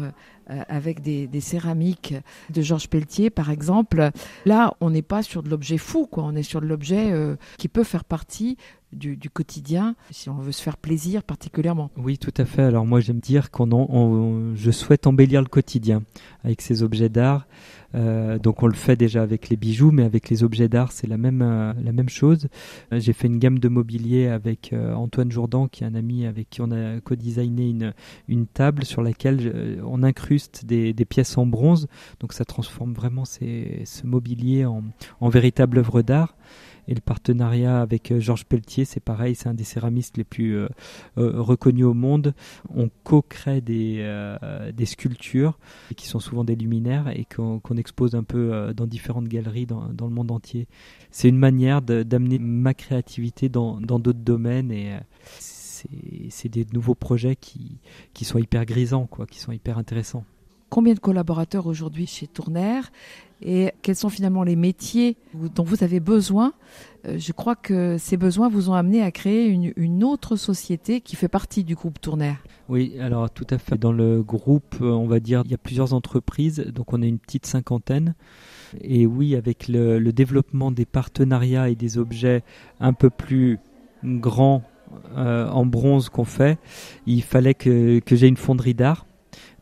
avec 0.70 1.02
des, 1.02 1.42
céramiques 1.42 2.14
de 2.50 2.62
Georges 2.62 2.88
Pelletier, 2.88 3.30
par 3.30 3.52
exemple. 3.52 4.12
Là, 4.46 4.74
on 4.80 4.90
n'est 4.92 5.02
pas 5.02 5.22
sur 5.22 5.44
de 5.44 5.50
l'objet 5.50 5.78
fou, 5.78 6.08
quoi. 6.08 6.24
On 6.24 6.38
est 6.38 6.44
sur 6.44 6.62
de 6.62 6.66
l'objet 6.66 7.12
qui 7.58 7.68
peut 7.68 7.84
faire 7.84 8.06
partie 8.06 8.56
du, 8.94 9.30
quotidien, 9.30 9.96
si 10.12 10.30
on 10.30 10.38
veut 10.38 10.52
se 10.52 10.62
faire 10.62 10.78
plaisir 10.78 11.24
particulièrement. 11.24 11.92
Oui, 11.98 12.18
tout 12.18 12.34
à 12.38 12.46
fait. 12.46 12.64
Alors 12.64 12.86
moi, 12.86 13.00
j'aime 13.00 13.20
dire 13.20 13.52
qu'on, 13.52 14.54
je 14.56 14.72
souhaite 14.72 15.08
embellir 15.08 15.42
le 15.42 15.48
quotidien 15.48 16.04
avec 16.44 16.62
ces 16.62 16.84
objets 16.84 17.10
d'art. 17.10 17.48
Euh, 17.96 18.38
donc 18.38 18.64
on 18.64 18.68
le 18.68 18.74
fait 18.74 18.96
déjà 18.96 19.22
avec 19.22 19.50
les 19.50 19.56
bijoux, 19.56 19.92
mais 19.92 20.04
avec 20.04 20.30
les 20.30 20.44
objets 20.44 20.68
d'art, 20.68 20.92
c'est 20.92 21.08
la 21.08 21.18
même, 21.18 21.42
euh, 21.42 21.74
la 21.84 21.92
même 21.92 22.10
chose. 22.10 22.48
Euh, 22.94 23.00
j'ai 23.00 23.14
fait 23.14 23.28
une 23.28 23.40
gamme 23.40 23.60
de 23.60 23.68
mobilier 23.68 24.28
avec 24.28 24.74
Antoine 24.96 25.32
Jourdan, 25.32 25.68
qui 25.68 25.84
est 25.84 25.88
un 25.88 25.96
ami 25.96 26.26
avec 26.26 26.50
qui 26.50 26.62
on 26.62 26.72
a 26.72 27.00
co-designé 27.02 27.70
une, 27.70 27.94
une 28.28 28.48
table 28.48 28.86
sur 28.86 29.02
laquelle 29.02 29.82
on 29.86 30.04
incruste 30.04 30.66
des, 30.66 30.94
des, 30.94 31.06
pièces 31.06 31.38
en 31.38 31.46
bronze. 31.46 31.88
Donc 32.20 32.34
ça 32.34 32.46
transforme 32.46 32.94
vraiment 32.94 33.26
ces, 33.26 33.82
ce 33.86 34.06
mobilier 34.06 34.66
en, 34.66 34.84
en 35.20 35.30
véritable 35.30 35.80
œuvre 35.80 36.02
d'art. 36.02 36.37
Et 36.88 36.96
le 36.96 37.02
partenariat 37.02 37.82
avec 37.82 38.12
euh, 38.12 38.20
Georges 38.20 38.46
Pelletier, 38.46 38.86
c'est 38.86 39.00
pareil, 39.00 39.36
c'est 39.36 39.50
un 39.50 39.54
des 39.54 39.64
céramistes 39.64 40.18
les 40.18 40.24
plus 40.24 40.56
euh, 40.56 40.70
euh, 41.18 41.42
reconnus 41.42 41.86
au 41.86 41.94
monde. 41.94 42.34
On 42.74 42.90
co-crée 43.04 43.62
des, 43.62 44.86
sculptures 44.86 45.60
qui 45.98 46.08
sont 46.08 46.20
souvent 46.20 46.46
des 46.46 46.56
luminaires 46.56 47.10
et 47.10 47.26
qu'on 47.26 47.60
expose 47.76 48.16
un 48.16 48.24
peu 48.24 48.74
dans 48.74 48.88
différentes 48.88 49.28
galeries 49.28 49.66
dans, 49.66 49.90
le 50.00 50.10
monde 50.10 50.32
entier. 50.32 50.68
C'est 51.12 51.28
une 51.28 51.38
manière 51.38 51.82
d'amener 51.82 52.40
ma 52.40 52.74
créativité 52.74 53.50
dans 53.50 53.80
d'autres 53.82 54.14
domaines 54.14 54.72
et 54.72 54.98
c'est 56.30 56.50
des 56.50 56.66
nouveaux 56.74 56.96
projets 56.96 57.36
qui, 57.36 57.80
sont 58.24 58.40
hyper 58.40 58.66
grisants, 58.66 59.08
quoi, 59.08 59.26
qui 59.26 59.40
sont 59.40 59.52
hyper 59.52 59.78
intéressants. 59.78 60.24
Combien 60.70 60.94
de 60.94 61.00
collaborateurs 61.00 61.66
aujourd'hui 61.66 62.08
chez 62.08 62.28
Tourner 62.28 62.82
et 63.42 63.72
quels 63.82 63.96
sont 63.96 64.10
finalement 64.10 64.44
les 64.44 64.56
métiers 64.56 65.18
dont 65.34 65.64
vous 65.64 65.84
avez 65.84 66.00
besoin 66.00 66.54
euh, 67.06 67.18
Je 67.20 67.32
crois 67.32 67.56
que 67.56 67.98
ces 68.00 68.18
besoins 68.18 68.50
vous 68.50 68.70
ont 68.70 68.74
amené 68.74 69.02
à 69.02 69.12
créer 69.12 69.48
une, 69.48 70.04
autre 70.04 70.36
société 70.36 71.02
qui 71.02 71.16
fait 71.16 71.28
partie 71.28 71.64
du 71.64 71.76
groupe 71.76 72.00
Tourner. 72.00 72.34
Oui, 72.70 72.96
alors 73.00 73.30
tout 73.30 73.48
à 73.50 73.58
fait. 73.58 73.78
Dans 73.78 73.92
le 73.92 74.24
groupe, 74.24 74.76
euh, 74.82 74.92
on 74.92 75.08
va 75.08 75.20
dire, 75.20 75.42
il 75.46 75.52
y 75.52 75.54
a 75.54 75.60
plusieurs 75.60 75.94
entreprises, 75.94 76.60
donc 76.74 76.94
on 76.94 77.02
est 77.02 77.08
une 77.08 77.20
petite 77.20 77.46
cinquantaine. 77.46 78.16
Et 78.82 79.06
oui, 79.06 79.36
avec 79.36 79.68
le, 79.68 80.00
développement 80.12 80.72
des 80.72 80.86
partenariats 80.86 81.70
et 81.70 81.76
des 81.76 81.98
objets 81.98 82.44
un 82.80 82.94
peu 82.94 83.10
plus 83.10 83.60
grands 84.04 84.64
euh, 85.16 85.48
en 85.50 85.66
bronze 85.66 86.10
qu'on 86.10 86.26
fait, 86.26 86.58
il 87.06 87.22
fallait 87.22 87.54
que, 87.54 88.00
que 88.00 88.16
j'ai 88.16 88.28
une 88.28 88.38
fonderie 88.38 88.74
d'art 88.74 89.06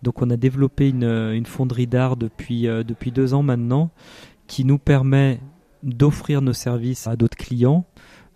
donc 0.06 0.22
on 0.22 0.30
a 0.30 0.38
développé 0.38 0.90
une, 0.90 1.46
fonderie 1.48 1.88
d'art 1.88 2.16
depuis, 2.16 2.68
euh, 2.68 2.84
depuis 2.84 3.12
deux 3.12 3.34
ans 3.34 3.42
maintenant 3.42 3.90
qui 4.46 4.64
nous 4.64 4.78
permet 4.78 5.40
d'offrir 5.82 6.44
nos 6.44 6.54
services 6.54 7.08
à 7.08 7.16
d'autres 7.16 7.36
clients. 7.36 7.86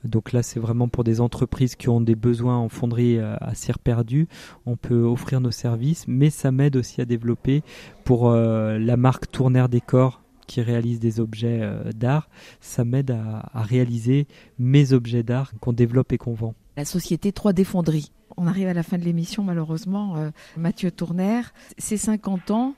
Donc 0.03 0.31
là, 0.31 0.41
c'est 0.41 0.59
vraiment 0.59 0.87
pour 0.87 1.03
des 1.03 1.21
entreprises 1.21 1.75
qui 1.75 1.87
ont 1.87 2.01
des 2.01 2.15
besoins 2.15 2.57
en 2.57 2.69
fonderie 2.69 3.19
euh, 3.19 3.35
assez 3.39 3.71
perdus. 3.83 4.27
On 4.65 4.77
peut 4.77 5.03
offrir 5.03 5.41
nos 5.41 5.51
services, 5.51 6.05
mais 6.07 6.31
ça 6.31 6.51
m'aide 6.51 6.75
aussi 6.75 7.01
à 7.01 7.05
développer 7.05 7.61
pour 8.03 8.29
euh, 8.29 8.79
la 8.79 8.97
marque 8.97 9.29
Tourner 9.29 9.67
Décor 9.69 10.23
qui 10.47 10.61
réalise 10.61 10.99
des 10.99 11.19
objets 11.19 11.61
d'art. 11.95 12.27
Ça 12.59 12.83
m'aide 12.83 13.11
à 13.11 13.61
réaliser 13.61 14.25
mes 14.57 14.93
objets 14.93 15.21
d'art 15.21 15.51
qu'on 15.59 15.73
développe 15.73 16.11
et 16.11 16.17
qu'on 16.17 16.33
vend. 16.33 16.55
La 16.79 16.85
société 16.85 17.31
3D 17.31 17.65
Fonderie 17.65 18.13
on 18.37 18.47
arrive 18.47 18.69
à 18.69 18.73
la 18.73 18.83
fin 18.83 18.97
de 18.97 19.03
l'émission, 19.03 19.43
malheureusement. 19.43 20.15
Euh, 20.15 20.29
Mathieu 20.55 20.91
Tourner, 20.91 21.41
c'est 21.77 21.97
50 21.97 22.51
ans, 22.51 22.75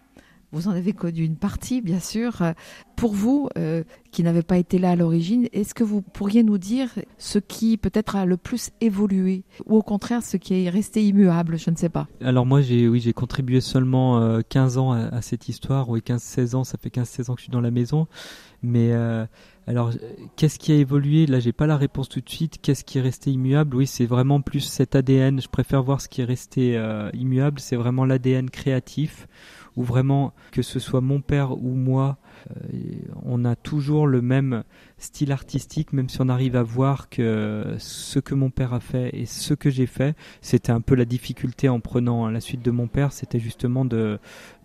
vous 0.51 0.67
en 0.67 0.71
avez 0.71 0.93
connu 0.93 1.23
une 1.23 1.37
partie, 1.37 1.81
bien 1.81 1.99
sûr. 1.99 2.41
Pour 2.95 3.13
vous, 3.13 3.49
euh, 3.57 3.83
qui 4.11 4.21
n'avez 4.23 4.43
pas 4.43 4.57
été 4.57 4.77
là 4.77 4.91
à 4.91 4.95
l'origine, 4.95 5.47
est-ce 5.53 5.73
que 5.73 5.83
vous 5.83 6.01
pourriez 6.01 6.43
nous 6.43 6.57
dire 6.57 6.89
ce 7.17 7.39
qui 7.39 7.77
peut-être 7.77 8.15
a 8.15 8.25
le 8.25 8.37
plus 8.37 8.71
évolué 8.81 9.43
ou 9.65 9.77
au 9.77 9.81
contraire 9.81 10.21
ce 10.23 10.37
qui 10.37 10.53
est 10.53 10.69
resté 10.69 11.03
immuable 11.03 11.57
Je 11.57 11.69
ne 11.69 11.75
sais 11.75 11.89
pas. 11.89 12.07
Alors 12.21 12.45
moi, 12.45 12.61
j'ai 12.61 12.87
oui, 12.87 12.99
j'ai 12.99 13.13
contribué 13.13 13.61
seulement 13.61 14.41
15 14.49 14.77
euh, 14.77 14.81
ans 14.81 14.91
à, 14.91 15.21
cette 15.21 15.49
histoire. 15.49 15.89
Oui, 15.89 16.01
15-16 16.05 16.55
ans, 16.55 16.63
ça 16.63 16.77
fait 16.77 16.93
15-16 16.93 17.31
ans 17.31 17.35
que 17.35 17.39
je 17.39 17.45
suis 17.45 17.51
dans 17.51 17.61
la 17.61 17.71
maison. 17.71 18.07
Mais 18.63 18.91
alors, 19.67 19.91
qu'est-ce 20.35 20.57
qui 20.57 20.71
a 20.71 20.75
évolué? 20.75 21.27
Là, 21.27 21.39
j'ai 21.39 21.51
pas 21.51 21.67
la 21.67 21.77
réponse 21.77 22.09
tout 22.09 22.19
de 22.19 22.29
suite. 22.29 22.57
Qu'est-ce 22.61 22.83
qui 22.83 22.97
est 22.97 23.01
resté 23.01 23.31
immuable? 23.31 23.75
Oui, 23.75 23.87
c'est 23.87 24.05
vraiment 24.05 24.41
plus 24.41 24.61
cet 24.61 24.95
ADN. 24.95 25.39
Je 25.39 25.47
préfère 25.47 25.83
voir 25.83 26.01
ce 26.01 26.09
qui 26.09 26.21
est 26.21 26.25
resté 26.25 26.75
euh, 26.77 27.09
immuable. 27.13 27.59
C'est 27.59 27.75
vraiment 27.75 28.03
l'ADN 28.03 28.49
créatif, 28.49 29.27
où 29.75 29.83
vraiment, 29.83 30.33
que 30.51 30.61
ce 30.61 30.79
soit 30.79 31.01
mon 31.01 31.21
père 31.21 31.51
ou 31.51 31.75
moi, 31.75 32.17
euh, 32.49 32.77
on 33.23 33.45
a 33.45 33.55
toujours 33.55 34.07
le 34.07 34.21
même 34.21 34.63
style 34.97 35.31
artistique, 35.31 35.93
même 35.93 36.09
si 36.09 36.21
on 36.21 36.29
arrive 36.29 36.55
à 36.55 36.63
voir 36.63 37.09
que 37.09 37.75
ce 37.77 38.19
que 38.19 38.35
mon 38.35 38.49
père 38.49 38.73
a 38.73 38.79
fait 38.79 39.09
et 39.13 39.25
ce 39.25 39.53
que 39.53 39.69
j'ai 39.69 39.85
fait, 39.85 40.15
c'était 40.41 40.71
un 40.71 40.81
peu 40.81 40.95
la 40.95 41.05
difficulté 41.05 41.69
en 41.69 41.79
prenant 41.79 42.29
la 42.29 42.41
suite 42.41 42.63
de 42.63 42.71
mon 42.71 42.87
père, 42.87 43.13
c'était 43.13 43.39
justement 43.39 43.85
de 43.85 44.19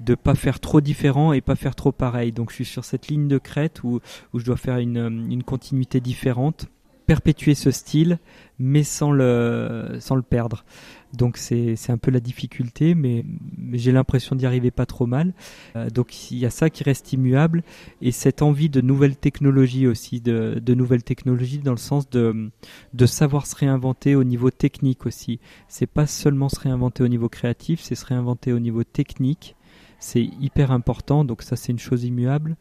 ne 0.07 0.14
pas 0.14 0.35
faire 0.35 0.61
trop 0.61 0.81
différent 0.81 1.33
et 1.33 1.40
pas 1.40 1.57
faire 1.57 1.74
trop 1.74 1.92
pareil. 1.92 2.33
Donc 2.33 2.50
je 2.50 2.57
suis 2.57 2.64
sur 2.64 2.85
cette 2.85 3.09
ligne 3.09 3.28
de 3.28 3.38
crête 3.38 3.83
où, 3.85 4.00
où 4.33 4.38
je 4.38 4.44
dois 4.44 4.57
faire 4.57 4.78
une, 4.78 5.26
une 5.31 5.42
continuité 5.42 6.00
différente 6.00 6.66
perpétuer 7.07 7.55
ce 7.55 7.71
style, 7.71 8.19
mais 8.59 8.83
sans 8.83 9.12
le, 9.12 9.97
sans 10.01 10.16
le 10.16 10.23
perdre. 10.23 10.64
Donc 11.12 11.37
c'est 11.37 11.77
un 11.88 11.99
peu 11.99 12.11
la 12.11 12.21
difficulté, 12.21 12.95
mais, 12.95 13.25
j'ai 13.73 13.92
l'impression 13.92 14.37
d'y 14.37 14.45
arriver 14.45 14.71
pas 14.71 14.87
trop 14.87 15.07
mal. 15.07 15.33
Euh, 15.77 15.88
donc 15.88 16.31
il 16.31 16.38
y 16.38 16.47
a 16.47 16.51
ça 16.51 16.69
qui 16.69 16.85
reste 16.85 17.12
immuable 17.12 17.62
et 18.03 18.11
cette 18.11 18.42
envie 18.42 18.69
de 18.69 18.81
nouvelles 18.81 19.16
technologies 19.16 19.87
aussi, 19.87 20.21
de, 20.21 20.61
de 20.62 20.75
nouvelles 20.75 21.05
technologies 21.05 21.59
dans 21.59 21.73
le 21.73 21.79
sens 21.79 22.11
de, 22.11 22.51
de 22.92 23.07
savoir 23.07 23.47
se 23.47 23.57
réinventer 23.57 24.14
au 24.14 24.25
niveau 24.25 24.51
technique 24.51 25.07
aussi. 25.07 25.40
C'est 25.69 25.87
pas 25.87 26.07
seulement 26.07 26.49
se 26.49 26.61
réinventer 26.61 27.03
au 27.03 27.09
niveau 27.09 27.29
créatif, 27.29 27.81
c'est 27.81 27.95
se 27.95 28.05
réinventer 28.05 28.53
au 28.53 28.59
niveau 28.59 28.85
technique. 28.85 29.57
C'est 29.99 30.25
hyper 30.40 30.73
important, 30.73 31.25
donc 31.25 31.42
ça 31.42 31.57
c'est 31.57 31.73
une 31.73 31.79
chose 31.79 32.05
immuable. 32.05 32.57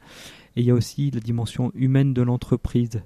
Et 0.56 0.62
il 0.62 0.66
y 0.66 0.72
a 0.72 0.74
aussi 0.74 1.12
la 1.12 1.20
dimension 1.20 1.72
humaine 1.76 2.14
de 2.14 2.22
l'entreprise. 2.22 3.02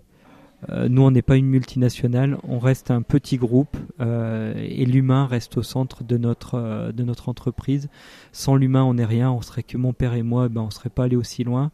Euh, 0.67 0.89
nous, 0.89 1.01
on 1.01 1.11
n'est 1.11 1.21
pas 1.21 1.37
une 1.37 1.45
multinationale, 1.45 2.37
on 2.43 2.59
reste 2.59 2.91
un 2.91 3.01
petit 3.01 3.37
groupe 3.37 3.77
euh, 4.01 4.53
et 4.57 4.85
l'humain 4.85 5.25
reste 5.25 5.57
au 5.57 5.63
centre 5.63 6.03
de 6.03 6.17
notre 6.17 6.55
euh, 6.55 6.91
de 6.91 7.03
notre 7.03 7.29
entreprise. 7.29 7.89
Sans 8.31 8.55
l'humain, 8.55 8.83
on 8.83 8.95
n'est 8.95 9.05
rien. 9.05 9.31
On 9.31 9.41
serait 9.41 9.63
que 9.63 9.77
mon 9.77 9.93
père 9.93 10.13
et 10.13 10.23
moi, 10.23 10.49
ben 10.49 10.61
on 10.61 10.69
serait 10.69 10.89
pas 10.89 11.05
allé 11.05 11.15
aussi 11.15 11.43
loin. 11.43 11.71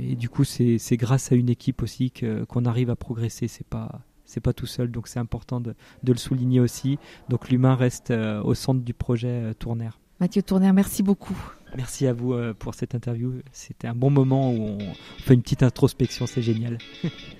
Et 0.00 0.14
du 0.14 0.28
coup, 0.28 0.44
c'est 0.44 0.78
grâce 0.92 1.32
à 1.32 1.34
une 1.34 1.48
équipe 1.48 1.82
aussi 1.82 2.12
qu'on 2.48 2.64
arrive 2.64 2.90
à 2.90 2.96
progresser. 2.96 3.48
C'est 3.48 3.66
pas 3.66 4.00
c'est 4.24 4.40
pas 4.40 4.52
tout 4.52 4.66
seul, 4.66 4.92
donc 4.92 5.08
c'est 5.08 5.18
important 5.18 5.60
de, 5.60 5.74
de 6.04 6.12
le 6.12 6.18
souligner 6.18 6.60
aussi. 6.60 6.98
Donc 7.28 7.48
l'humain 7.48 7.74
reste 7.74 8.12
au 8.12 8.54
centre 8.54 8.80
du 8.80 8.94
projet 8.94 9.54
Tournaire. 9.58 9.98
Mathieu 10.20 10.42
Tournaire, 10.42 10.72
merci 10.72 11.02
beaucoup. 11.02 11.36
Merci 11.76 12.06
à 12.06 12.12
vous 12.12 12.36
pour 12.58 12.74
cette 12.74 12.94
interview. 12.94 13.34
C'était 13.50 13.88
un 13.88 13.94
bon 13.94 14.10
moment 14.10 14.52
où 14.52 14.78
on 14.78 14.78
fait 15.18 15.34
une 15.34 15.42
petite 15.42 15.64
introspection, 15.64 16.26
c'est 16.26 16.42
génial. 16.42 16.78